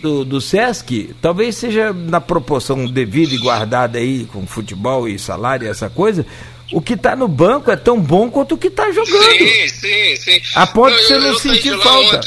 do, 0.00 0.24
do 0.24 0.40
Sesc, 0.40 1.14
talvez 1.20 1.56
seja 1.56 1.92
na 1.92 2.20
proporção 2.20 2.86
devida 2.86 3.34
e 3.34 3.38
guardada 3.38 3.98
aí 3.98 4.24
com 4.32 4.46
futebol 4.46 5.06
e 5.06 5.18
salário 5.18 5.66
e 5.66 5.70
essa 5.70 5.90
coisa. 5.90 6.26
O 6.72 6.80
que 6.80 6.94
está 6.94 7.14
no 7.14 7.28
banco 7.28 7.70
é 7.70 7.76
tão 7.76 8.00
bom 8.00 8.30
quanto 8.30 8.54
o 8.54 8.58
que 8.58 8.68
está 8.68 8.90
jogando. 8.90 9.38
Sim, 9.38 9.68
sim, 9.68 10.16
sim. 10.16 10.40
A 10.54 10.66
ponto 10.66 10.96
de 10.96 11.02
você 11.04 11.18
não 11.18 11.38
sentir 11.38 11.78
falta. 11.78 12.20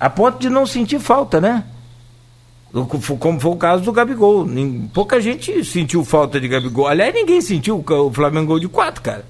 A 0.00 0.10
ponto 0.10 0.38
de 0.38 0.48
não 0.48 0.66
sentir 0.66 0.98
falta, 0.98 1.40
né? 1.40 1.64
Como 2.72 3.38
foi 3.38 3.50
o 3.50 3.56
caso 3.56 3.84
do 3.84 3.92
Gabigol. 3.92 4.48
Pouca 4.94 5.20
gente 5.20 5.62
sentiu 5.62 6.04
falta 6.04 6.40
de 6.40 6.48
Gabigol. 6.48 6.88
Aliás, 6.88 7.12
ninguém 7.12 7.40
sentiu 7.42 7.84
o 7.86 8.12
Flamengo 8.12 8.46
gol 8.46 8.58
de 8.58 8.68
quatro, 8.68 9.02
cara. 9.02 9.26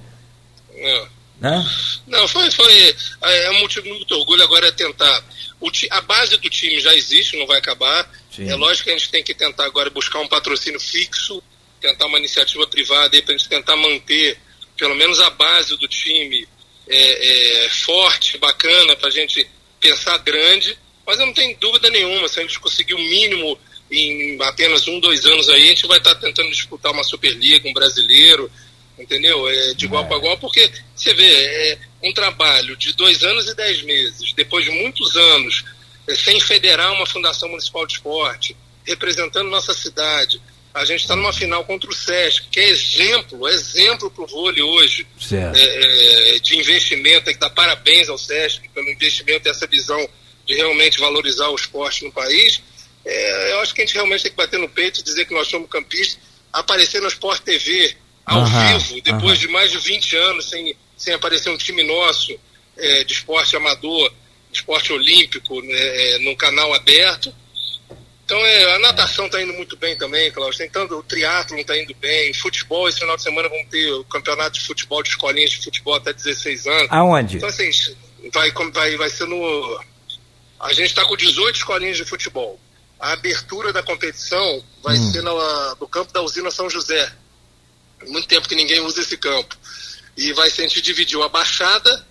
É. 0.73 1.07
Né? 1.41 1.65
Não, 2.07 2.25
foi, 2.25 2.49
foi. 2.51 2.95
É, 3.21 3.45
é 3.45 3.51
um 3.51 3.59
motivo 3.59 3.83
de 3.83 3.91
muito 3.91 4.15
orgulho. 4.15 4.43
Agora 4.43 4.67
é 4.67 4.71
tentar. 4.71 5.23
O, 5.59 5.69
a 5.91 6.01
base 6.01 6.37
do 6.37 6.49
time 6.49 6.79
já 6.79 6.93
existe, 6.95 7.37
não 7.37 7.45
vai 7.45 7.57
acabar. 7.57 8.09
Sim. 8.31 8.49
É 8.49 8.55
lógico 8.55 8.85
que 8.85 8.91
a 8.91 8.97
gente 8.97 9.11
tem 9.11 9.21
que 9.21 9.33
tentar 9.33 9.65
agora 9.65 9.89
buscar 9.89 10.19
um 10.19 10.27
patrocínio 10.27 10.79
fixo, 10.79 11.43
tentar 11.81 12.05
uma 12.05 12.19
iniciativa 12.19 12.65
privada 12.65 13.13
aí 13.13 13.21
para 13.21 13.35
a 13.35 13.37
gente 13.37 13.49
tentar 13.49 13.75
manter 13.75 14.37
pelo 14.77 14.95
menos 14.95 15.19
a 15.19 15.29
base 15.29 15.77
do 15.77 15.87
time 15.87 16.47
é, 16.87 17.65
é 17.65 17.69
forte, 17.69 18.37
bacana, 18.37 18.95
para 18.95 19.09
a 19.09 19.11
gente 19.11 19.45
pensar 19.79 20.17
grande 20.19 20.77
mas 21.05 21.19
eu 21.19 21.25
não 21.25 21.33
tenho 21.33 21.57
dúvida 21.57 21.89
nenhuma, 21.89 22.27
se 22.27 22.39
a 22.39 22.43
gente 22.43 22.59
conseguir 22.59 22.93
o 22.93 22.99
mínimo 22.99 23.57
em 23.91 24.41
apenas 24.41 24.87
um, 24.87 24.99
dois 24.99 25.25
anos 25.25 25.49
aí, 25.49 25.63
a 25.63 25.67
gente 25.67 25.87
vai 25.87 25.97
estar 25.97 26.15
tentando 26.15 26.49
disputar 26.49 26.91
uma 26.91 27.03
Superliga, 27.03 27.67
um 27.67 27.73
brasileiro, 27.73 28.49
entendeu? 28.97 29.47
É, 29.49 29.73
de 29.73 29.85
igual 29.85 30.03
é. 30.03 30.07
para 30.07 30.17
igual, 30.17 30.37
porque 30.37 30.69
você 30.95 31.13
vê, 31.13 31.31
é 31.31 31.77
um 32.03 32.13
trabalho 32.13 32.75
de 32.75 32.93
dois 32.93 33.23
anos 33.23 33.47
e 33.47 33.55
dez 33.55 33.81
meses, 33.83 34.33
depois 34.33 34.65
de 34.65 34.71
muitos 34.71 35.15
anos, 35.15 35.63
é, 36.07 36.15
sem 36.15 36.39
federar 36.39 36.91
uma 36.93 37.05
Fundação 37.05 37.49
Municipal 37.49 37.85
de 37.85 37.93
Esporte, 37.93 38.55
representando 38.85 39.49
nossa 39.49 39.73
cidade. 39.73 40.41
A 40.73 40.85
gente 40.85 41.01
está 41.01 41.15
numa 41.15 41.31
final 41.31 41.63
contra 41.65 41.87
o 41.87 41.93
Sesc, 41.93 42.47
que 42.49 42.59
é 42.59 42.67
exemplo, 42.69 43.47
exemplo 43.47 44.09
para 44.09 44.23
o 44.23 44.27
vôlei 44.27 44.63
hoje 44.63 45.05
é, 45.55 46.35
é, 46.35 46.39
de 46.39 46.57
investimento, 46.57 47.25
tem 47.25 47.35
que 47.35 47.39
dar 47.39 47.51
parabéns 47.51 48.09
ao 48.09 48.17
Sesc 48.17 48.67
pelo 48.69 48.89
investimento 48.89 49.47
e 49.47 49.51
essa 49.51 49.67
visão 49.67 50.09
de 50.45 50.55
realmente 50.55 50.99
valorizar 50.99 51.49
o 51.49 51.55
esporte 51.55 52.03
no 52.03 52.11
país, 52.11 52.61
é, 53.05 53.53
eu 53.53 53.59
acho 53.61 53.73
que 53.73 53.81
a 53.81 53.85
gente 53.85 53.95
realmente 53.95 54.23
tem 54.23 54.31
que 54.31 54.37
bater 54.37 54.59
no 54.59 54.69
peito 54.69 54.99
e 54.99 55.03
dizer 55.03 55.25
que 55.25 55.33
nós 55.33 55.47
somos 55.47 55.69
campistas, 55.69 56.19
aparecer 56.51 57.01
no 57.01 57.07
Sport 57.07 57.41
TV 57.41 57.95
ao 58.25 58.39
uhum, 58.39 58.77
vivo, 58.77 59.01
depois 59.01 59.39
uhum. 59.39 59.47
de 59.47 59.47
mais 59.49 59.71
de 59.71 59.77
20 59.79 60.15
anos 60.15 60.49
sem, 60.49 60.75
sem 60.95 61.13
aparecer 61.13 61.49
um 61.49 61.57
time 61.57 61.83
nosso 61.83 62.37
é, 62.77 63.03
de 63.03 63.13
esporte 63.13 63.55
amador 63.55 64.11
esporte 64.53 64.93
olímpico 64.93 65.61
né, 65.61 65.75
é, 65.75 66.19
no 66.19 66.35
canal 66.35 66.73
aberto. 66.73 67.33
Então 68.25 68.37
é, 68.37 68.75
a 68.75 68.79
natação 68.79 69.25
está 69.25 69.41
indo 69.41 69.53
muito 69.53 69.75
bem 69.75 69.97
também, 69.97 70.31
Cláudio. 70.31 70.57
Tem 70.57 70.69
tanto, 70.69 70.95
o 70.95 71.03
triatlo 71.03 71.57
está 71.57 71.77
indo 71.77 71.93
bem. 71.95 72.33
Futebol, 72.33 72.87
esse 72.87 72.99
final 72.99 73.17
de 73.17 73.23
semana 73.23 73.49
vamos 73.49 73.67
ter 73.69 73.91
o 73.91 74.03
campeonato 74.05 74.59
de 74.59 74.65
futebol 74.65 75.03
de 75.03 75.09
escolinhas 75.09 75.51
de 75.51 75.63
futebol 75.63 75.95
até 75.95 76.13
16 76.13 76.67
anos. 76.67 76.87
Aonde? 76.89 77.37
Então 77.37 77.49
assim, 77.49 77.69
vai, 78.31 78.51
vai, 78.51 78.95
vai 78.95 79.09
ser 79.09 79.27
no. 79.27 79.83
A 80.63 80.73
gente 80.73 80.87
está 80.87 81.05
com 81.05 81.15
18 81.15 81.55
escolinhas 81.57 81.97
de 81.97 82.05
futebol. 82.05 82.59
A 82.99 83.11
abertura 83.11 83.73
da 83.73 83.83
competição 83.83 84.63
vai 84.81 84.97
hum. 84.97 85.11
ser 85.11 85.21
no, 85.21 85.75
no 85.75 85.87
campo 85.87 86.13
da 86.13 86.21
usina 86.21 86.49
São 86.49 86.69
José. 86.69 87.11
Muito 88.07 88.27
tempo 88.27 88.47
que 88.47 88.55
ninguém 88.55 88.79
usa 88.79 89.01
esse 89.01 89.17
campo. 89.17 89.55
E 90.15 90.31
vai 90.33 90.49
ser, 90.49 90.63
a 90.63 90.67
gente 90.67 90.81
dividiu 90.81 91.21
a 91.21 91.29
Baixada 91.29 92.07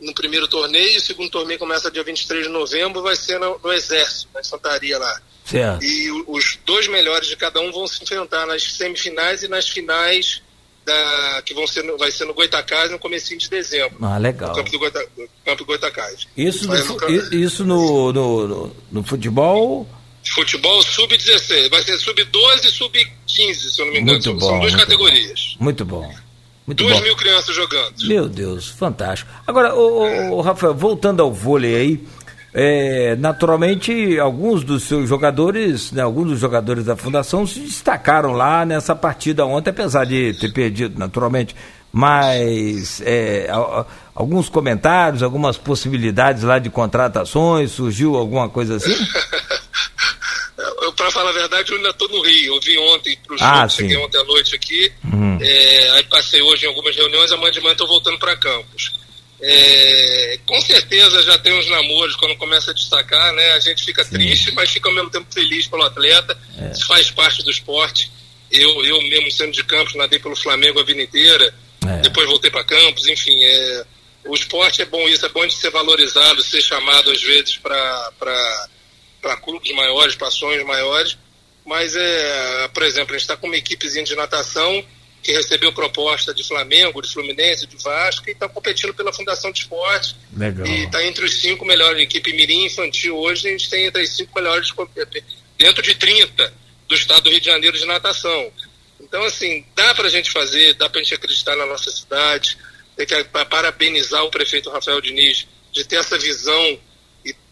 no 0.00 0.14
primeiro 0.14 0.46
torneio, 0.46 0.98
o 0.98 1.02
segundo 1.02 1.28
torneio 1.28 1.58
começa 1.58 1.90
dia 1.90 2.04
23 2.04 2.46
de 2.46 2.52
novembro, 2.52 3.02
vai 3.02 3.16
ser 3.16 3.40
no, 3.40 3.58
no 3.58 3.72
Exército, 3.72 4.28
na 4.32 4.40
infantaria 4.40 4.96
lá. 4.96 5.20
Certo. 5.44 5.82
E 5.82 6.10
os 6.26 6.58
dois 6.64 6.86
melhores 6.86 7.26
de 7.26 7.36
cada 7.36 7.60
um 7.60 7.72
vão 7.72 7.86
se 7.86 8.02
enfrentar 8.02 8.46
nas 8.46 8.62
semifinais 8.62 9.42
e 9.42 9.48
nas 9.48 9.68
finais 9.68 10.42
da, 10.88 11.42
que 11.44 11.52
vão 11.52 11.66
ser 11.66 11.84
no, 11.84 11.98
vai 11.98 12.10
ser 12.10 12.24
no 12.24 12.32
Goitacás 12.32 12.90
no 12.90 12.98
começo 12.98 13.36
de 13.36 13.50
dezembro. 13.50 13.96
Ah, 14.00 14.16
legal. 14.16 14.48
No 14.48 14.54
campo 14.56 14.70
do, 14.70 14.78
Goita, 14.78 15.06
campo 15.44 15.58
do 15.58 15.66
Goitacás. 15.66 16.26
Isso, 16.36 16.66
no, 16.66 16.74
no, 16.74 17.34
isso 17.34 17.64
no, 17.64 18.12
no, 18.12 18.76
no, 18.90 19.02
futebol? 19.04 19.86
Futebol 20.34 20.82
sub-16. 20.82 21.70
Vai 21.70 21.82
ser 21.82 21.98
sub-12 21.98 22.64
e 22.64 22.70
sub-15, 22.70 23.54
se 23.54 23.80
eu 23.80 23.86
não 23.86 23.92
me 23.92 24.00
engano. 24.00 24.12
Muito 24.12 24.34
bom, 24.34 24.48
São 24.48 24.60
duas 24.60 24.74
categorias. 24.74 25.56
Bom. 25.58 25.64
Muito 25.64 25.84
bom. 25.84 26.14
Muito 26.66 26.84
Duas 26.84 26.98
bom. 26.98 27.02
mil 27.02 27.16
crianças 27.16 27.56
jogando. 27.56 27.94
Meu 28.06 28.28
Deus, 28.28 28.68
fantástico. 28.68 29.30
Agora, 29.46 29.74
o, 29.74 30.34
o 30.34 30.40
Rafael, 30.42 30.74
voltando 30.74 31.22
ao 31.22 31.32
vôlei 31.32 31.74
aí, 31.74 32.06
é, 32.60 33.14
naturalmente, 33.14 34.18
alguns 34.18 34.64
dos 34.64 34.82
seus 34.82 35.08
jogadores, 35.08 35.92
né, 35.92 36.02
alguns 36.02 36.30
dos 36.30 36.40
jogadores 36.40 36.84
da 36.84 36.96
fundação 36.96 37.46
se 37.46 37.60
destacaram 37.60 38.32
lá 38.32 38.64
nessa 38.64 38.96
partida 38.96 39.46
ontem, 39.46 39.70
apesar 39.70 40.04
de 40.04 40.34
ter 40.40 40.52
perdido, 40.52 40.98
naturalmente. 40.98 41.54
Mas 41.92 43.00
é, 43.04 43.48
alguns 44.12 44.48
comentários, 44.48 45.22
algumas 45.22 45.56
possibilidades 45.56 46.42
lá 46.42 46.58
de 46.58 46.68
contratações, 46.68 47.70
surgiu 47.70 48.16
alguma 48.16 48.48
coisa 48.48 48.74
assim? 48.74 48.92
para 50.96 51.12
falar 51.12 51.30
a 51.30 51.34
verdade, 51.34 51.70
eu 51.70 51.76
ainda 51.76 51.90
estou 51.90 52.08
no 52.08 52.20
Rio. 52.22 52.56
Eu 52.56 52.60
vim 52.60 52.76
ontem 52.78 53.16
para 53.24 53.34
o 53.36 53.38
jogo, 53.38 53.50
ah, 53.50 53.68
cheguei 53.68 53.96
ontem 53.98 54.18
à 54.18 54.24
noite 54.24 54.56
aqui. 54.56 54.92
Uhum. 55.04 55.38
É, 55.40 55.90
aí 55.90 56.02
passei 56.04 56.42
hoje 56.42 56.66
em 56.66 56.68
algumas 56.68 56.96
reuniões, 56.96 57.30
amanhã 57.30 57.52
de 57.52 57.60
manhã 57.60 57.72
estou 57.72 57.86
voltando 57.86 58.18
para 58.18 58.36
Campos. 58.36 58.97
É, 59.40 60.38
com 60.44 60.60
certeza 60.60 61.22
já 61.22 61.38
tem 61.38 61.52
uns 61.52 61.68
namoros 61.68 62.16
quando 62.16 62.36
começa 62.36 62.70
a 62.70 62.74
destacar, 62.74 63.32
né? 63.34 63.52
A 63.52 63.60
gente 63.60 63.84
fica 63.84 64.04
Sim. 64.04 64.10
triste, 64.10 64.52
mas 64.52 64.70
fica 64.70 64.88
ao 64.88 64.94
mesmo 64.94 65.10
tempo 65.10 65.32
feliz 65.32 65.66
pelo 65.66 65.84
atleta. 65.84 66.36
É. 66.58 66.72
Isso 66.72 66.86
faz 66.86 67.10
parte 67.10 67.42
do 67.44 67.50
esporte. 67.50 68.10
Eu, 68.50 68.84
eu 68.84 69.00
mesmo 69.02 69.30
sendo 69.30 69.52
de 69.52 69.62
Campos, 69.62 69.94
nadei 69.94 70.18
pelo 70.18 70.34
Flamengo 70.34 70.80
a 70.80 70.84
vida 70.84 71.02
inteira. 71.02 71.54
É. 71.86 71.98
Depois 71.98 72.26
voltei 72.26 72.50
para 72.50 72.64
Campos, 72.64 73.06
enfim. 73.06 73.36
É, 73.44 73.86
o 74.24 74.34
esporte 74.34 74.82
é 74.82 74.84
bom 74.84 75.08
isso, 75.08 75.24
é 75.24 75.28
bom 75.28 75.46
de 75.46 75.54
ser 75.54 75.70
valorizado, 75.70 76.42
ser 76.42 76.60
chamado 76.60 77.10
às 77.10 77.22
vezes 77.22 77.56
para 77.58 78.12
para 79.20 79.36
clubes 79.38 79.74
maiores, 79.74 80.14
para 80.14 80.28
ações 80.28 80.64
maiores, 80.64 81.18
mas, 81.68 81.94
é, 81.94 82.68
por 82.68 82.82
exemplo, 82.82 83.14
a 83.14 83.18
gente 83.18 83.24
está 83.24 83.36
com 83.36 83.46
uma 83.46 83.56
equipezinha 83.56 84.02
de 84.02 84.16
natação 84.16 84.82
que 85.28 85.32
recebeu 85.34 85.70
proposta 85.74 86.32
de 86.32 86.42
Flamengo, 86.42 87.02
de 87.02 87.12
Fluminense, 87.12 87.66
de 87.66 87.76
Vasco, 87.76 88.26
e 88.30 88.32
está 88.32 88.48
competindo 88.48 88.94
pela 88.94 89.12
Fundação 89.12 89.52
de 89.52 89.60
Esporte. 89.60 90.16
Legal. 90.34 90.66
E 90.66 90.84
está 90.84 91.04
entre 91.04 91.22
os 91.22 91.38
cinco 91.38 91.66
melhores. 91.66 92.02
Equipe 92.02 92.32
Mirim 92.32 92.64
Infantil 92.64 93.14
hoje, 93.14 93.46
a 93.46 93.50
gente 93.50 93.68
tem 93.68 93.84
entre 93.84 94.00
as 94.00 94.08
cinco 94.08 94.32
melhores 94.34 94.72
dentro 95.58 95.82
de 95.82 95.94
30 95.96 96.50
do 96.88 96.94
estado 96.94 97.24
do 97.24 97.30
Rio 97.30 97.40
de 97.40 97.44
Janeiro 97.44 97.76
de 97.76 97.84
natação. 97.84 98.50
Então, 98.98 99.22
assim, 99.24 99.66
dá 99.76 99.94
para 99.94 100.06
a 100.06 100.10
gente 100.10 100.30
fazer, 100.30 100.72
dá 100.72 100.88
para 100.88 100.98
a 100.98 101.04
gente 101.04 101.12
acreditar 101.12 101.54
na 101.56 101.66
nossa 101.66 101.90
cidade. 101.90 102.56
Tem 102.96 103.06
que 103.06 103.24
parabenizar 103.24 104.24
o 104.24 104.30
prefeito 104.30 104.70
Rafael 104.70 105.02
Diniz 105.02 105.46
de 105.72 105.84
ter 105.84 105.96
essa 105.96 106.18
visão 106.18 106.78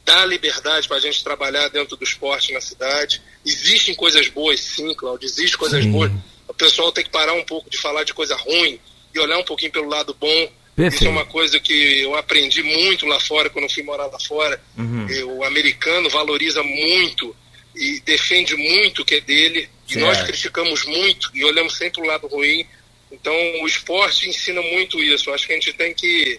dá 0.02 0.24
liberdade 0.24 0.86
para 0.86 0.98
a 0.98 1.00
gente 1.00 1.22
trabalhar 1.22 1.68
dentro 1.68 1.96
do 1.96 2.04
esporte 2.04 2.52
na 2.52 2.60
cidade. 2.60 3.20
Existem 3.44 3.92
coisas 3.94 4.28
boas, 4.28 4.60
sim, 4.60 4.94
Claudio, 4.94 5.26
existem 5.26 5.58
coisas 5.58 5.82
sim. 5.82 5.90
boas. 5.90 6.12
Pessoal 6.56 6.92
tem 6.92 7.04
que 7.04 7.10
parar 7.10 7.34
um 7.34 7.44
pouco 7.44 7.68
de 7.70 7.78
falar 7.78 8.04
de 8.04 8.14
coisa 8.14 8.36
ruim 8.36 8.80
e 9.14 9.18
olhar 9.18 9.38
um 9.38 9.44
pouquinho 9.44 9.72
pelo 9.72 9.88
lado 9.88 10.14
bom. 10.14 10.52
Perfeito. 10.74 10.94
Isso 10.94 11.06
é 11.06 11.10
uma 11.10 11.24
coisa 11.24 11.58
que 11.58 12.00
eu 12.00 12.14
aprendi 12.14 12.62
muito 12.62 13.06
lá 13.06 13.18
fora, 13.18 13.48
quando 13.48 13.64
eu 13.64 13.70
fui 13.70 13.82
morar 13.82 14.06
lá 14.06 14.18
fora. 14.20 14.62
Uhum. 14.76 15.06
O 15.38 15.44
americano 15.44 16.10
valoriza 16.10 16.62
muito 16.62 17.34
e 17.74 18.00
defende 18.00 18.54
muito 18.56 19.02
o 19.02 19.04
que 19.04 19.14
é 19.16 19.20
dele. 19.20 19.68
E 19.88 19.96
nós 19.96 20.22
criticamos 20.22 20.84
muito 20.84 21.30
e 21.32 21.44
olhamos 21.44 21.76
sempre 21.76 22.02
o 22.02 22.04
lado 22.04 22.26
ruim. 22.26 22.66
Então, 23.10 23.32
o 23.62 23.66
esporte 23.66 24.28
ensina 24.28 24.60
muito 24.60 24.98
isso. 24.98 25.32
Acho 25.32 25.46
que 25.46 25.52
a 25.52 25.56
gente 25.56 25.72
tem 25.72 25.94
que 25.94 26.38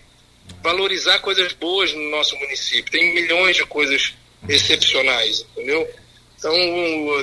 valorizar 0.61 1.19
coisas 1.19 1.53
boas 1.53 1.93
no 1.93 2.09
nosso 2.11 2.35
município. 2.37 2.91
Tem 2.91 3.13
milhões 3.15 3.55
de 3.55 3.65
coisas 3.65 4.13
excepcionais, 4.47 5.45
entendeu? 5.51 5.87
Então, 6.37 6.53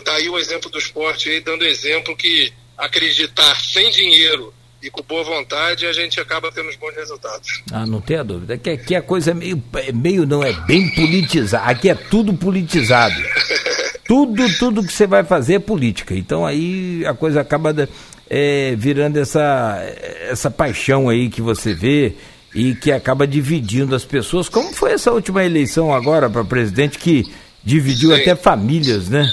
tá 0.00 0.16
aí 0.16 0.28
o 0.28 0.38
exemplo 0.38 0.68
do 0.68 0.78
esporte 0.78 1.28
aí, 1.28 1.40
dando 1.40 1.64
exemplo 1.64 2.16
que 2.16 2.52
acreditar 2.76 3.54
sem 3.60 3.90
dinheiro 3.90 4.52
e 4.82 4.90
com 4.90 5.02
boa 5.02 5.24
vontade, 5.24 5.86
a 5.86 5.92
gente 5.94 6.20
acaba 6.20 6.52
tendo 6.52 6.68
os 6.68 6.76
bons 6.76 6.94
resultados. 6.94 7.62
Ah, 7.72 7.86
não 7.86 8.02
tenha 8.02 8.22
dúvida. 8.22 8.54
Aqui, 8.54 8.70
aqui 8.70 8.94
a 8.94 9.00
coisa 9.00 9.30
é 9.30 9.34
meio, 9.34 9.62
é 9.76 9.92
meio, 9.92 10.26
não 10.26 10.44
é 10.44 10.52
bem 10.52 10.94
politizada. 10.94 11.64
Aqui 11.64 11.88
é 11.88 11.94
tudo 11.94 12.34
politizado. 12.34 13.14
tudo, 14.06 14.46
tudo 14.58 14.84
que 14.84 14.92
você 14.92 15.06
vai 15.06 15.24
fazer 15.24 15.54
é 15.54 15.58
política. 15.58 16.14
Então 16.14 16.44
aí 16.44 17.02
a 17.06 17.14
coisa 17.14 17.40
acaba 17.40 17.88
é, 18.28 18.74
virando 18.76 19.18
essa, 19.18 19.78
essa 20.28 20.50
paixão 20.50 21.08
aí 21.08 21.30
que 21.30 21.40
você 21.40 21.72
vê 21.72 22.14
e 22.54 22.74
que 22.74 22.92
acaba 22.92 23.26
dividindo 23.26 23.94
as 23.94 24.04
pessoas. 24.04 24.50
Como 24.50 24.72
foi 24.74 24.92
essa 24.92 25.10
última 25.10 25.42
eleição 25.44 25.94
agora 25.94 26.28
para 26.28 26.44
presidente 26.44 26.98
que 26.98 27.24
dividiu 27.64 28.14
Sim. 28.14 28.20
até 28.20 28.36
famílias, 28.36 29.08
né? 29.08 29.26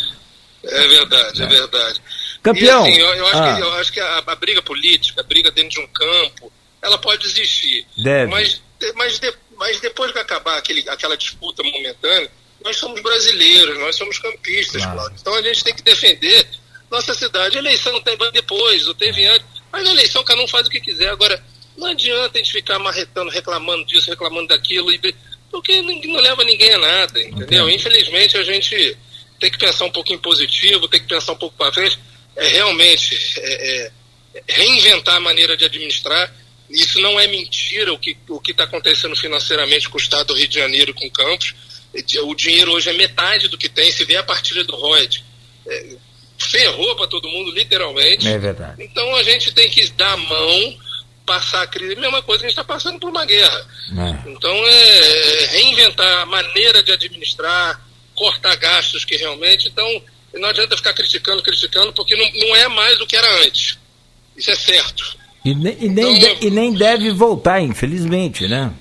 É 0.63 0.87
verdade, 0.87 1.41
é, 1.41 1.45
é 1.45 1.49
verdade. 1.49 2.01
Campeão. 2.41 2.85
E, 2.85 2.89
assim, 2.89 2.99
eu, 2.99 3.13
eu, 3.15 3.27
acho 3.27 3.37
ah. 3.37 3.55
que, 3.55 3.61
eu, 3.61 3.73
acho 3.73 3.93
que, 3.93 3.99
a, 3.99 4.17
a, 4.25 4.35
briga 4.35 4.61
política, 4.61 5.21
a 5.21 5.23
briga 5.23 5.51
dentro 5.51 5.71
de 5.71 5.79
um 5.79 5.87
campo, 5.87 6.51
ela 6.81 6.97
pode 6.97 7.25
existir. 7.25 7.85
Deve. 7.97 8.31
Mas, 8.31 8.61
mas, 8.95 9.19
de, 9.19 9.33
mas 9.57 9.79
depois 9.79 10.11
que 10.11 10.19
acabar 10.19 10.57
aquele, 10.57 10.87
aquela 10.89 11.15
disputa 11.15 11.61
momentânea, 11.63 12.31
nós 12.63 12.77
somos 12.77 13.01
brasileiros, 13.01 13.77
nós 13.79 13.95
somos 13.95 14.17
campistas, 14.19 14.81
claro. 14.81 14.97
Claudio. 14.97 15.17
Então 15.21 15.35
a 15.35 15.41
gente 15.41 15.63
tem 15.63 15.75
que 15.75 15.83
defender 15.83 16.47
nossa 16.89 17.13
cidade. 17.13 17.57
A 17.57 17.61
eleição 17.61 17.99
tem 18.01 18.17
depois, 18.33 18.87
ou 18.87 18.93
teve 18.93 19.25
antes. 19.25 19.45
Mas 19.71 19.83
na 19.83 19.91
eleição 19.91 20.23
cada 20.23 20.41
um 20.41 20.47
faz 20.47 20.67
o 20.67 20.69
que 20.69 20.81
quiser. 20.81 21.09
Agora, 21.09 21.41
não 21.77 21.87
adianta 21.87 22.37
a 22.37 22.41
gente 22.41 22.51
ficar 22.51 22.77
marretando, 22.77 23.31
reclamando 23.31 23.85
disso, 23.85 24.09
reclamando 24.09 24.47
daquilo, 24.47 24.87
porque 25.49 25.81
não 25.81 26.19
leva 26.19 26.43
ninguém 26.43 26.73
a 26.73 26.77
nada, 26.77 27.21
entendeu? 27.21 27.63
Okay. 27.63 27.75
Infelizmente 27.75 28.37
a 28.37 28.43
gente 28.43 28.97
tem 29.39 29.49
que 29.49 29.57
pensar 29.57 29.85
um 29.85 29.91
pouquinho 29.91 30.19
positivo, 30.19 30.87
tem 30.87 30.99
que 30.99 31.07
pensar 31.07 31.31
um 31.31 31.37
pouco 31.37 31.55
para 31.57 31.73
frente. 31.73 31.97
É 32.35 32.47
realmente 32.47 33.17
é, 33.37 33.85
é, 33.85 33.91
reinventar 34.47 35.15
a 35.15 35.19
maneira 35.19 35.55
de 35.57 35.65
administrar. 35.65 36.33
Isso 36.69 36.99
não 37.01 37.19
é 37.19 37.27
mentira 37.27 37.91
o 37.91 37.99
que 37.99 38.17
o 38.29 38.41
está 38.47 38.63
acontecendo 38.63 39.15
financeiramente 39.15 39.89
com 39.89 39.97
o 39.97 40.01
Estado 40.01 40.27
do 40.27 40.35
Rio 40.35 40.47
de 40.47 40.55
Janeiro, 40.55 40.93
com 40.93 41.09
Campos. 41.09 41.53
O 42.23 42.33
dinheiro 42.33 42.71
hoje 42.71 42.89
é 42.89 42.93
metade 42.93 43.49
do 43.49 43.57
que 43.57 43.67
tem. 43.67 43.91
Se 43.91 44.05
vê 44.05 44.15
a 44.15 44.23
partir 44.23 44.63
do 44.63 44.75
ROID, 44.75 45.23
é, 45.67 45.95
ferrou 46.37 46.95
para 46.95 47.07
todo 47.07 47.27
mundo, 47.27 47.51
literalmente. 47.51 48.27
É 48.27 48.37
verdade. 48.37 48.81
Então 48.83 49.15
a 49.15 49.23
gente 49.23 49.53
tem 49.53 49.69
que 49.69 49.89
dar 49.91 50.13
a 50.13 50.17
mão 50.17 50.77
passar 51.25 51.61
a 51.61 51.67
crise, 51.67 51.95
mesma 51.95 52.21
coisa 52.21 52.39
que 52.39 52.47
a 52.47 52.49
gente 52.49 52.59
está 52.59 52.63
passando 52.63 52.99
por 52.99 53.09
uma 53.09 53.25
guerra. 53.25 53.67
É. 53.91 54.29
Então 54.29 54.51
é, 54.51 55.43
é 55.43 55.45
reinventar 55.47 56.21
a 56.21 56.25
maneira 56.25 56.81
de 56.81 56.91
administrar, 56.91 57.79
cortar 58.15 58.55
gastos 58.55 59.05
que 59.05 59.15
realmente. 59.17 59.67
Então 59.67 60.03
não 60.33 60.49
adianta 60.49 60.77
ficar 60.77 60.93
criticando, 60.93 61.43
criticando, 61.43 61.93
porque 61.93 62.15
não, 62.15 62.47
não 62.47 62.55
é 62.55 62.67
mais 62.67 62.97
do 62.97 63.07
que 63.07 63.15
era 63.15 63.45
antes. 63.45 63.77
Isso 64.35 64.51
é 64.51 64.55
certo. 64.55 65.17
E, 65.43 65.55
ne, 65.55 65.75
e 65.79 65.89
nem, 65.89 66.17
então, 66.17 66.35
de, 66.35 66.47
e 66.47 66.51
nem 66.51 66.73
deve 66.73 67.11
voltar, 67.11 67.61
infelizmente, 67.61 68.47
né? 68.47 68.73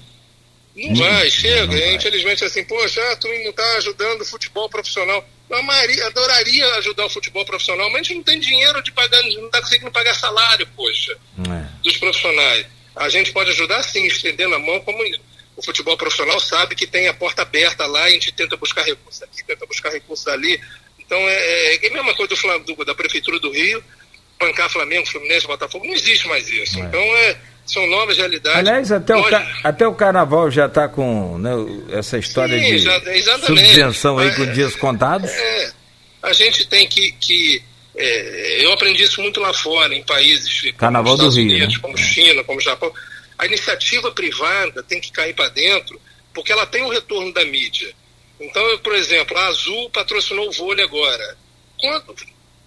Não 0.77 0.95
vai, 0.95 1.31
chega. 1.31 1.67
Não 1.67 1.79
vai. 1.79 1.95
Infelizmente, 1.95 2.45
assim, 2.45 2.65
poxa, 2.65 3.17
tu 3.17 3.29
não 3.29 3.51
está 3.51 3.77
ajudando 3.79 4.21
o 4.21 4.27
futebol 4.27 4.69
profissional. 4.69 5.27
Eu 5.49 5.57
amaria, 5.59 6.07
adoraria 6.07 6.67
ajudar 6.77 7.07
o 7.07 7.11
futebol 7.11 7.45
profissional, 7.45 7.91
mas 7.91 8.01
a 8.01 8.03
gente 8.05 8.15
não 8.15 8.23
tem 8.23 8.39
dinheiro 8.39 8.81
de 8.83 8.93
pagar, 8.93 9.21
não 9.23 9.47
está 9.47 9.61
conseguindo 9.61 9.91
pagar 9.91 10.15
salário, 10.15 10.67
poxa, 10.77 11.17
é. 11.39 11.83
dos 11.83 11.97
profissionais. 11.97 12.67
A 12.95 13.09
gente 13.09 13.33
pode 13.33 13.51
ajudar 13.51 13.83
sim, 13.83 14.07
estendendo 14.07 14.55
a 14.55 14.59
mão, 14.59 14.81
como 14.81 15.03
o 15.57 15.63
futebol 15.63 15.97
profissional 15.97 16.39
sabe 16.39 16.75
que 16.75 16.87
tem 16.87 17.09
a 17.09 17.15
porta 17.15 17.43
aberta 17.43 17.85
lá, 17.87 18.05
a 18.05 18.11
gente 18.11 18.33
tenta 18.33 18.57
buscar 18.57 18.85
recursos 18.85 19.23
aqui, 19.23 19.45
tenta 19.45 19.67
buscar 19.67 19.91
recursos 19.91 20.27
ali. 20.29 20.61
Então 21.11 21.19
é, 21.19 21.75
é, 21.75 21.87
é 21.87 21.89
a 21.89 21.93
mesma 21.93 22.15
coisa 22.15 22.33
do, 22.37 22.75
do, 22.77 22.85
da 22.85 22.95
Prefeitura 22.95 23.41
do 23.41 23.51
Rio, 23.51 23.83
bancar 24.39 24.71
Flamengo, 24.71 25.09
Fluminense, 25.09 25.45
Botafogo, 25.45 25.85
não 25.85 25.93
existe 25.93 26.29
mais 26.29 26.49
isso. 26.49 26.79
É. 26.79 26.83
Então 26.83 27.01
é 27.01 27.37
são 27.67 27.85
novas 27.89 28.17
realidades. 28.17 28.59
Aliás, 28.59 28.93
até, 28.93 29.15
Nós... 29.15 29.33
o, 29.33 29.67
até 29.67 29.89
o 29.89 29.95
carnaval 29.95 30.51
já 30.51 30.67
está 30.67 30.89
com 30.89 31.37
né, 31.39 31.51
essa 31.93 32.17
história 32.17 32.59
Sim, 32.59 32.65
de 32.65 32.79
já, 32.79 33.39
subvenção 33.41 34.19
aí 34.19 34.35
com 34.37 34.47
dias 34.53 34.77
contados. 34.77 35.31
É, 35.31 35.73
a 36.23 36.33
gente 36.33 36.67
tem 36.67 36.87
que. 36.87 37.13
que 37.13 37.63
é, 37.97 38.65
eu 38.65 38.73
aprendi 38.73 39.03
isso 39.03 39.21
muito 39.21 39.41
lá 39.41 39.53
fora, 39.53 39.93
em 39.93 40.03
países 40.05 40.73
Carnaval 40.77 41.17
como 41.17 41.29
Estados 41.29 41.35
do 41.35 41.41
Rio, 41.41 41.57
Unidos, 41.57 41.75
né? 41.75 41.81
como 41.83 41.99
China, 41.99 42.45
como 42.45 42.61
Japão. 42.61 42.93
A 43.37 43.47
iniciativa 43.47 44.13
privada 44.13 44.83
tem 44.85 45.01
que 45.01 45.11
cair 45.11 45.35
para 45.35 45.49
dentro, 45.49 46.01
porque 46.33 46.53
ela 46.53 46.67
tem 46.67 46.83
o 46.85 46.89
retorno 46.89 47.33
da 47.33 47.45
mídia. 47.45 47.93
Então, 48.41 48.63
eu, 48.69 48.79
por 48.79 48.95
exemplo, 48.95 49.37
a 49.37 49.47
Azul 49.49 49.91
patrocinou 49.91 50.49
o 50.49 50.53
vôlei 50.53 50.85
agora. 50.85 51.37
Quanto, 51.79 52.15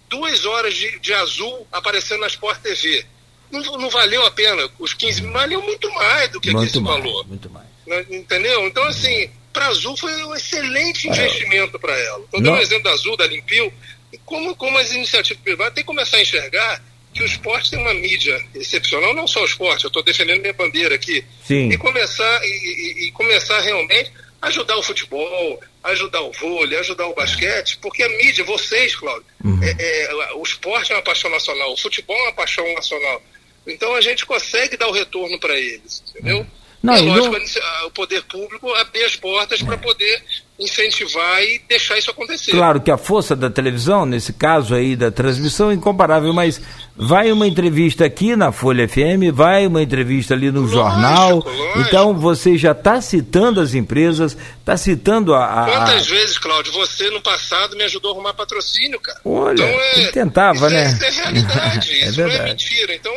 duas 0.08 0.44
horas 0.44 0.74
de, 0.74 0.98
de 1.00 1.12
Azul 1.12 1.66
aparecendo 1.72 2.20
na 2.20 2.28
Sport 2.28 2.60
TV 2.60 3.04
não, 3.50 3.78
não 3.78 3.90
valeu 3.90 4.24
a 4.24 4.30
pena. 4.30 4.68
Os 4.78 4.94
15 4.94 5.22
valeu 5.22 5.62
muito 5.62 5.90
mais 5.92 6.30
do 6.30 6.40
que 6.40 6.50
muito 6.50 6.68
esse 6.68 6.80
mais, 6.80 6.96
valor. 6.98 7.26
Muito 7.26 7.50
mais. 7.50 7.66
Entendeu? 8.10 8.66
Então, 8.66 8.82
assim, 8.84 9.30
para 9.52 9.66
a 9.66 9.68
Azul 9.68 9.96
foi 9.96 10.12
um 10.24 10.34
excelente 10.34 11.08
é. 11.08 11.10
investimento 11.10 11.78
para 11.78 11.96
ela. 11.98 12.24
Estou 12.24 12.40
dando 12.40 12.56
um 12.56 12.60
exemplo 12.60 12.84
da 12.84 12.90
Azul, 12.90 13.16
da 13.16 13.26
Limpio, 13.26 13.72
como, 14.24 14.54
como 14.56 14.78
as 14.78 14.92
iniciativas 14.92 15.42
privadas 15.42 15.74
têm 15.74 15.82
que 15.82 15.86
começar 15.86 16.16
a 16.16 16.22
enxergar 16.22 16.82
que 17.12 17.22
o 17.22 17.26
esporte 17.26 17.70
tem 17.70 17.78
uma 17.78 17.94
mídia 17.94 18.44
excepcional, 18.56 19.14
não 19.14 19.28
só 19.28 19.40
o 19.40 19.44
esporte, 19.44 19.84
eu 19.84 19.88
estou 19.88 20.02
defendendo 20.02 20.40
minha 20.40 20.52
bandeira 20.52 20.96
aqui. 20.96 21.24
Sim. 21.46 21.68
E 21.68 21.78
começar, 21.78 22.40
e, 22.42 22.46
e, 22.46 23.08
e 23.08 23.12
começar 23.12 23.60
realmente 23.60 24.10
ajudar 24.44 24.76
o 24.76 24.82
futebol, 24.82 25.60
ajudar 25.82 26.20
o 26.22 26.32
vôlei, 26.32 26.78
ajudar 26.78 27.06
o 27.06 27.14
basquete, 27.14 27.78
porque 27.80 28.02
a 28.02 28.08
mídia, 28.08 28.44
vocês, 28.44 28.94
Cláudio, 28.96 29.26
uhum. 29.44 29.60
é, 29.62 29.74
é, 29.78 30.32
o 30.34 30.42
esporte 30.42 30.92
é 30.92 30.96
uma 30.96 31.02
paixão 31.02 31.30
nacional, 31.30 31.72
o 31.72 31.76
futebol 31.76 32.16
é 32.16 32.22
uma 32.22 32.32
paixão 32.32 32.74
nacional. 32.74 33.22
Então 33.66 33.94
a 33.94 34.00
gente 34.00 34.26
consegue 34.26 34.76
dar 34.76 34.88
o 34.88 34.92
retorno 34.92 35.38
para 35.38 35.58
eles, 35.58 36.02
entendeu? 36.10 36.46
Não, 36.82 36.94
é 36.94 37.00
lógico, 37.00 37.38
não... 37.38 37.86
o 37.86 37.90
poder 37.90 38.22
público 38.24 38.72
abrir 38.74 39.04
as 39.04 39.16
portas 39.16 39.62
para 39.62 39.78
poder 39.78 40.22
incentivar 40.58 41.42
e 41.42 41.60
deixar 41.68 41.98
isso 41.98 42.10
acontecer. 42.10 42.52
Claro 42.52 42.80
que 42.80 42.90
a 42.90 42.96
força 42.96 43.34
da 43.34 43.50
televisão, 43.50 44.06
nesse 44.06 44.32
caso 44.32 44.74
aí 44.74 44.94
da 44.94 45.10
transmissão, 45.10 45.70
é 45.70 45.74
incomparável, 45.74 46.32
mas 46.32 46.60
vai 46.96 47.32
uma 47.32 47.46
entrevista 47.46 48.04
aqui 48.04 48.36
na 48.36 48.52
Folha 48.52 48.88
FM, 48.88 49.32
vai 49.32 49.66
uma 49.66 49.82
entrevista 49.82 50.32
ali 50.32 50.52
no 50.52 50.60
lógico, 50.60 50.78
jornal. 50.78 51.38
Lógico. 51.38 51.80
Então 51.80 52.14
você 52.14 52.56
já 52.56 52.70
está 52.70 53.00
citando 53.00 53.60
as 53.60 53.74
empresas, 53.74 54.36
está 54.60 54.76
citando 54.76 55.34
a, 55.34 55.64
a, 55.64 55.66
Quantas 55.66 56.06
vezes, 56.06 56.38
Cláudio, 56.38 56.72
você 56.72 57.10
no 57.10 57.20
passado 57.20 57.76
me 57.76 57.82
ajudou 57.82 58.12
a 58.12 58.14
arrumar 58.14 58.34
patrocínio, 58.34 59.00
cara? 59.00 59.20
Olha, 59.24 59.54
então, 59.54 59.66
é, 59.66 60.12
tentava, 60.12 60.66
isso 60.66 60.70
né? 60.70 60.84
É, 60.84 60.88
isso 60.88 61.04
é 61.04 61.10
realidade, 61.10 61.90
é 62.00 62.06
isso 62.06 62.16
verdade. 62.16 62.38
não 62.38 62.46
é 62.46 62.48
mentira. 62.50 62.94
Então 62.94 63.12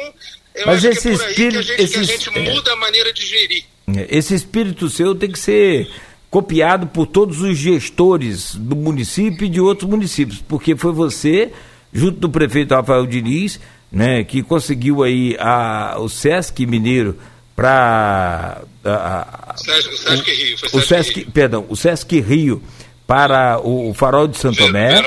eu 0.56 0.65
Mas 0.65 0.78
acho 0.78 0.88
esse 0.88 1.02
que 1.02 1.08
é 1.08 1.17
por 1.17 1.30
espírito, 1.30 1.60
aí 1.60 1.65
que 1.65 1.71
a 1.71 1.78
gente, 1.78 1.84
esse, 1.84 1.93
que 1.93 2.00
a 2.00 2.04
gente 2.04 2.30
muda 2.56 2.73
a 2.73 2.76
maneira 2.76 3.13
de 3.13 3.23
gerir. 3.23 3.63
É, 3.95 4.08
esse 4.17 4.34
espírito 4.34 4.89
seu 4.89 5.13
tem 5.13 5.32
que 5.32 5.39
ser 5.39 5.88
copiado 6.30 6.88
por 6.88 7.08
todos 7.08 7.42
os 7.42 7.58
gestores 7.58 8.56
do 8.56 8.76
município 8.76 9.46
e 9.46 9.50
de 9.50 9.62
outros 9.62 9.90
municípios, 9.90 10.44
porque 10.48 10.76
foi 10.76 10.92
você, 10.92 11.52
junto 11.94 12.20
do 12.20 12.30
prefeito 12.30 12.74
Rafael 12.74 13.06
Diniz, 13.06 13.60
né, 13.92 14.24
que 14.24 14.44
conseguiu 14.44 15.04
aí 15.04 15.38
a, 15.40 15.96
o 16.00 16.10
Sesc 16.10 16.66
Mineiro 16.66 17.18
para 17.56 18.62
o 18.84 19.58
Sesc 19.58 20.32
Rio, 20.32 20.58
o 20.74 20.82
Sesc, 20.82 21.32
perdão, 21.32 21.66
o 21.70 21.76
Sesc 21.76 22.20
Rio 22.20 22.62
para 23.08 23.58
o, 23.65 23.93
Farol 23.93 24.28
de 24.28 24.38
Santo 24.38 24.58
Tomé. 24.58 25.02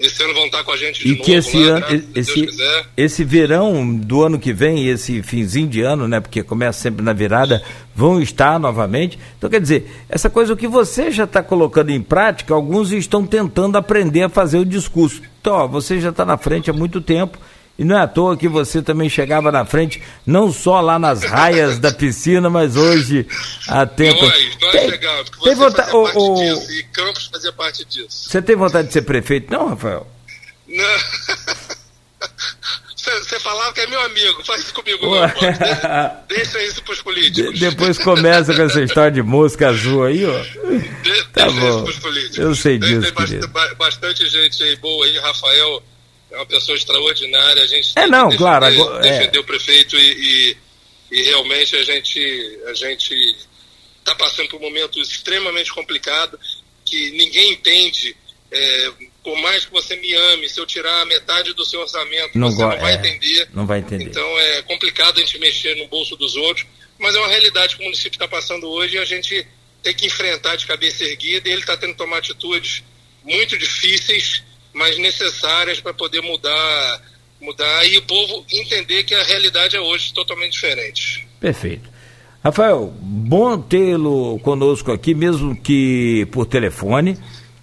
Esse 0.00 0.22
ano 0.24 0.34
vão 0.34 0.46
estar 0.46 0.64
com 0.64 0.72
a 0.72 0.76
gente 0.76 1.04
de 1.04 1.08
e 1.08 1.10
novo, 1.12 1.24
que 1.24 1.32
esse 1.32 1.64
lá, 1.64 1.76
ano, 1.76 2.04
esse, 2.14 2.48
esse 2.96 3.24
verão 3.24 3.96
do 3.96 4.24
ano 4.24 4.40
que 4.40 4.52
vem, 4.52 4.88
esse 4.88 5.22
finzinho 5.22 5.68
de 5.68 5.80
ano, 5.80 6.08
né, 6.08 6.18
porque 6.18 6.42
começa 6.42 6.80
sempre 6.80 7.04
na 7.04 7.12
virada, 7.12 7.62
vão 7.94 8.20
estar 8.20 8.58
novamente. 8.58 9.18
Então, 9.38 9.48
quer 9.48 9.60
dizer, 9.60 9.88
essa 10.08 10.28
coisa 10.28 10.56
que 10.56 10.66
você 10.66 11.12
já 11.12 11.24
está 11.24 11.40
colocando 11.40 11.90
em 11.90 12.02
prática, 12.02 12.52
alguns 12.52 12.90
estão 12.90 13.24
tentando 13.24 13.78
aprender 13.78 14.24
a 14.24 14.28
fazer 14.28 14.58
o 14.58 14.64
discurso. 14.64 15.22
Então, 15.40 15.54
ó, 15.54 15.66
você 15.68 16.00
já 16.00 16.10
está 16.10 16.24
na 16.24 16.36
frente 16.36 16.68
há 16.68 16.72
muito 16.72 17.00
tempo 17.00 17.38
e 17.78 17.84
não 17.84 17.96
é 17.96 18.02
à 18.02 18.08
toa 18.08 18.36
que 18.36 18.48
você 18.48 18.82
também 18.82 19.08
chegava 19.08 19.52
na 19.52 19.64
frente, 19.64 20.02
não 20.26 20.52
só 20.52 20.80
lá 20.80 20.98
nas 20.98 21.22
raias 21.22 21.78
da 21.78 21.92
piscina, 21.92 22.50
mas 22.50 22.76
hoje 22.76 23.24
há 23.68 23.86
tempo. 23.86 24.20
Nós, 24.20 24.32
nós 24.60 24.72
tem, 24.72 24.90
porque 24.90 25.44
tem 25.44 25.54
você 25.54 25.54
vontade, 25.54 25.90
fazia 25.90 26.02
parte 26.02 26.18
o, 26.18 26.34
disso, 26.34 26.72
e 26.72 26.82
Campos 26.92 27.26
fazia 27.26 27.52
parte 27.52 27.84
disso. 27.84 28.08
Você 28.10 28.42
tem 28.42 28.56
vontade 28.56 28.88
de 28.88 28.92
ser 28.92 29.02
prefeito, 29.02 29.52
não, 29.52 29.68
Rafael? 29.68 30.06
Não. 30.66 30.84
Você 33.08 33.40
falava 33.40 33.72
que 33.72 33.80
é 33.80 33.86
meu 33.86 34.02
amigo, 34.02 34.44
faz 34.44 34.64
isso 34.64 34.74
comigo, 34.74 35.06
não, 35.06 35.26
deixa, 35.28 36.24
deixa, 36.28 36.62
isso 36.64 36.82
pros 36.82 37.00
políticos. 37.00 37.54
De, 37.54 37.70
depois 37.70 37.96
começa 37.96 38.54
com 38.54 38.60
essa 38.60 38.82
história 38.82 39.12
de 39.12 39.22
mosca 39.22 39.68
azul 39.68 40.04
aí, 40.04 40.26
ó. 40.26 40.38
De, 40.40 41.24
tá 41.32 41.46
deixa 41.46 41.60
bom. 41.60 41.68
isso 41.68 41.84
pros 41.84 41.98
políticos. 42.00 42.38
Eu 42.38 42.54
sei 42.54 42.76
disso. 42.76 43.10
Tem, 43.14 43.26
tem 43.26 43.48
bastante, 43.48 43.74
bastante 43.76 44.28
gente 44.28 44.62
aí 44.62 44.76
boa 44.76 45.06
aí, 45.06 45.18
Rafael 45.20 45.82
é 46.30 46.36
uma 46.36 46.46
pessoa 46.46 46.76
extraordinária. 46.76 47.62
A 47.62 47.66
gente 47.66 47.92
é, 47.96 48.06
não, 48.06 48.28
defender, 48.28 48.38
claro, 48.38 48.64
agora, 48.66 49.02
defender 49.02 49.38
é. 49.38 49.40
o 49.40 49.44
prefeito 49.44 49.96
e, 49.96 50.00
e, 50.00 50.56
e, 51.12 51.22
realmente 51.22 51.76
a 51.76 51.82
gente 51.82 52.60
a 52.66 52.74
gente 52.74 53.14
está 53.98 54.14
passando 54.14 54.48
por 54.48 54.56
um 54.56 54.62
momento 54.64 55.00
extremamente 55.00 55.72
complicado 55.72 56.38
que 56.84 57.10
ninguém 57.12 57.52
entende. 57.52 58.16
É, 58.50 58.92
por 59.22 59.36
mais 59.42 59.66
que 59.66 59.72
você 59.72 59.94
me 59.96 60.14
ame, 60.14 60.48
se 60.48 60.58
eu 60.58 60.64
tirar 60.64 61.04
metade 61.04 61.52
do 61.52 61.62
seu 61.62 61.80
orçamento, 61.80 62.38
não 62.38 62.50
você 62.50 62.62
não 62.62 62.78
vai 62.78 62.92
é, 62.92 62.94
entender. 62.94 63.48
Não 63.52 63.66
vai 63.66 63.78
entender. 63.80 64.04
Então 64.04 64.38
é 64.38 64.62
complicado 64.62 65.18
a 65.18 65.20
gente 65.20 65.38
mexer 65.38 65.74
no 65.76 65.86
bolso 65.88 66.16
dos 66.16 66.34
outros, 66.34 66.66
mas 66.98 67.14
é 67.14 67.18
uma 67.18 67.28
realidade 67.28 67.76
que 67.76 67.82
o 67.82 67.84
município 67.84 68.16
está 68.16 68.26
passando 68.26 68.66
hoje 68.66 68.96
e 68.96 68.98
a 68.98 69.04
gente 69.04 69.46
tem 69.82 69.94
que 69.94 70.06
enfrentar 70.06 70.56
de 70.56 70.66
cabeça 70.66 71.04
erguida 71.04 71.46
e 71.48 71.52
ele 71.52 71.60
está 71.60 71.76
tendo 71.76 71.92
que 71.92 71.98
tomar 71.98 72.18
atitudes 72.18 72.82
muito 73.22 73.58
difíceis 73.58 74.42
mas 74.78 74.96
necessárias 74.98 75.80
para 75.80 75.92
poder 75.92 76.22
mudar, 76.22 77.02
mudar 77.40 77.84
e 77.84 77.98
o 77.98 78.02
povo 78.02 78.44
entender 78.50 79.02
que 79.02 79.14
a 79.14 79.22
realidade 79.24 79.76
é 79.76 79.80
hoje 79.80 80.14
totalmente 80.14 80.52
diferente. 80.52 81.26
Perfeito. 81.40 81.90
Rafael, 82.42 82.94
bom 83.00 83.60
tê-lo 83.60 84.38
conosco 84.38 84.92
aqui, 84.92 85.14
mesmo 85.14 85.56
que 85.56 86.26
por 86.30 86.46
telefone. 86.46 87.18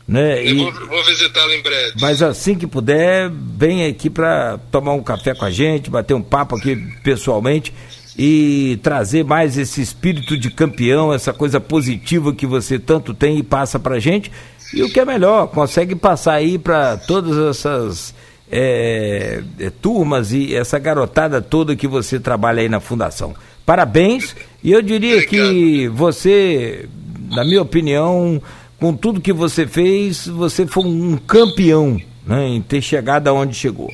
Né? 0.08 0.42
Eu 0.42 0.50
e... 0.50 0.54
vou, 0.56 0.72
vou 0.72 1.04
visitá-lo 1.06 1.52
em 1.54 1.62
breve. 1.62 1.94
Mas 2.00 2.22
assim 2.22 2.56
que 2.56 2.68
puder, 2.68 3.32
vem 3.32 3.88
aqui 3.88 4.10
para 4.10 4.60
tomar 4.72 4.94
um 4.94 5.02
café 5.02 5.34
com 5.34 5.46
a 5.46 5.50
gente, 5.50 5.90
bater 5.90 6.14
um 6.14 6.22
papo 6.22 6.56
aqui 6.56 6.76
pessoalmente 7.02 7.74
e 8.18 8.80
trazer 8.84 9.24
mais 9.24 9.58
esse 9.58 9.82
espírito 9.82 10.38
de 10.38 10.52
campeão, 10.52 11.12
essa 11.14 11.34
coisa 11.34 11.60
positiva 11.60 12.34
que 12.34 12.46
você 12.46 12.78
tanto 12.78 13.14
tem 13.14 13.40
e 13.40 13.44
passa 13.44 13.80
para 13.80 14.00
gente. 14.00 14.32
E 14.74 14.84
o 14.84 14.90
que 14.90 15.00
é 15.00 15.06
melhor, 15.06 15.48
consegue 15.48 15.96
passar 15.96 16.34
aí 16.34 16.58
para 16.58 16.98
todas 16.98 17.38
essas 17.38 18.14
é, 18.52 19.42
é, 19.60 19.70
turmas 19.70 20.32
e 20.32 20.56
essa 20.56 20.78
garotada 20.80 21.42
toda 21.42 21.76
que 21.76 21.88
você 21.88 22.20
trabalha 22.20 22.62
aí 22.62 22.70
na 22.70 22.80
fundação. 22.80 23.36
Parabéns, 23.66 24.36
e 24.64 24.72
eu 24.72 24.82
diria 24.82 25.26
que 25.26 25.88
você, 25.90 26.88
na 27.32 27.44
minha 27.44 27.62
opinião, 27.62 28.42
com 28.80 28.96
tudo 28.96 29.22
que 29.22 29.34
você 29.34 29.66
fez, 29.66 30.28
você 30.28 30.68
foi 30.68 30.84
um 30.84 31.18
campeão 31.18 32.00
né, 32.26 32.48
em 32.48 32.62
ter 32.62 32.82
chegado 32.82 33.28
aonde 33.28 33.56
chegou. 33.56 33.92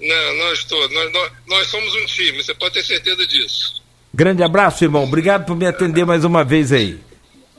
Não, 0.00 0.36
nós 0.38 0.64
todos, 0.64 0.94
nós, 0.94 1.12
nós, 1.12 1.32
nós 1.48 1.66
somos 1.66 1.94
um 1.94 2.06
time, 2.06 2.42
você 2.42 2.54
pode 2.54 2.74
ter 2.74 2.84
certeza 2.84 3.26
disso. 3.26 3.82
Grande 4.12 4.42
abraço, 4.42 4.84
irmão. 4.84 5.04
Obrigado 5.04 5.44
por 5.44 5.56
me 5.56 5.66
atender 5.66 6.04
mais 6.04 6.24
uma 6.24 6.42
vez 6.42 6.72
aí. 6.72 6.98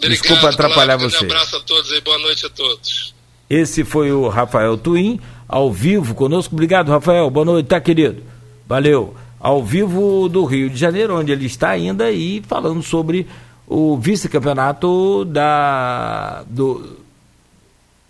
Obrigado, 0.01 0.19
Desculpa 0.19 0.49
atrapalhar 0.49 0.97
claro, 0.97 1.11
você. 1.11 1.23
Um 1.23 1.27
abraço 1.27 1.55
a 1.55 1.59
todos 1.59 1.91
e 1.91 2.01
boa 2.01 2.17
noite 2.17 2.45
a 2.45 2.49
todos. 2.49 3.13
Esse 3.47 3.83
foi 3.83 4.11
o 4.11 4.27
Rafael 4.27 4.75
Twin, 4.77 5.19
ao 5.47 5.71
vivo 5.71 6.15
conosco. 6.15 6.55
Obrigado, 6.55 6.89
Rafael. 6.89 7.29
Boa 7.29 7.45
noite, 7.45 7.67
tá, 7.67 7.79
querido? 7.79 8.23
Valeu. 8.67 9.13
Ao 9.39 9.63
vivo 9.63 10.27
do 10.27 10.43
Rio 10.45 10.69
de 10.69 10.77
Janeiro, 10.77 11.19
onde 11.19 11.31
ele 11.31 11.45
está 11.45 11.69
ainda 11.69 12.11
e 12.11 12.41
falando 12.47 12.81
sobre 12.81 13.27
o 13.67 13.97
vice-campeonato 13.97 15.23
da 15.25 16.43
do 16.47 16.97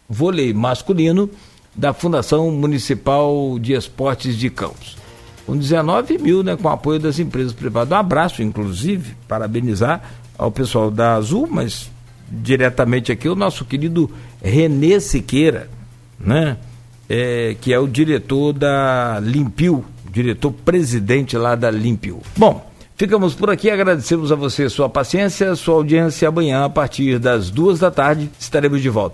vôlei 0.08 0.54
masculino 0.54 1.30
da 1.76 1.94
Fundação 1.94 2.52
Municipal 2.52 3.58
de 3.60 3.74
Esportes 3.74 4.38
de 4.38 4.50
Campos. 4.50 4.98
Com 5.46 5.58
19 5.58 6.18
mil, 6.18 6.44
né, 6.44 6.56
com 6.56 6.70
apoio 6.70 7.00
das 7.00 7.20
empresas 7.20 7.54
privadas. 7.54 7.92
Um 7.92 8.00
abraço, 8.00 8.42
inclusive, 8.42 9.16
parabenizar 9.28 10.02
ao 10.42 10.52
pessoal 10.52 10.90
da 10.90 11.14
Azul, 11.14 11.48
mas 11.50 11.92
diretamente 12.28 13.12
aqui 13.12 13.30
o 13.30 13.36
nosso 13.36 13.64
querido 13.64 14.10
Renê 14.42 15.00
Siqueira, 15.00 15.70
né? 16.20 16.58
É, 17.08 17.56
que 17.62 17.72
é 17.72 17.78
o 17.78 17.88
diretor 17.88 18.52
da 18.52 19.20
Limpiu, 19.22 19.86
diretor 20.12 20.52
presidente 20.52 21.38
lá 21.38 21.54
da 21.54 21.70
Limpiu. 21.70 22.22
Bom, 22.36 22.68
ficamos 22.96 23.36
por 23.36 23.52
aqui, 23.52 23.70
agradecemos 23.70 24.32
a 24.32 24.36
você 24.36 24.68
sua 24.68 24.90
paciência, 24.90 25.56
sua 25.56 25.76
audiência. 25.76 26.28
Amanhã, 26.28 26.66
a 26.66 26.70
partir 26.70 27.20
das 27.20 27.52
duas 27.52 27.78
da 27.78 27.92
tarde, 27.92 28.28
estaremos 28.40 28.82
de 28.82 28.90
volta. 28.90 29.10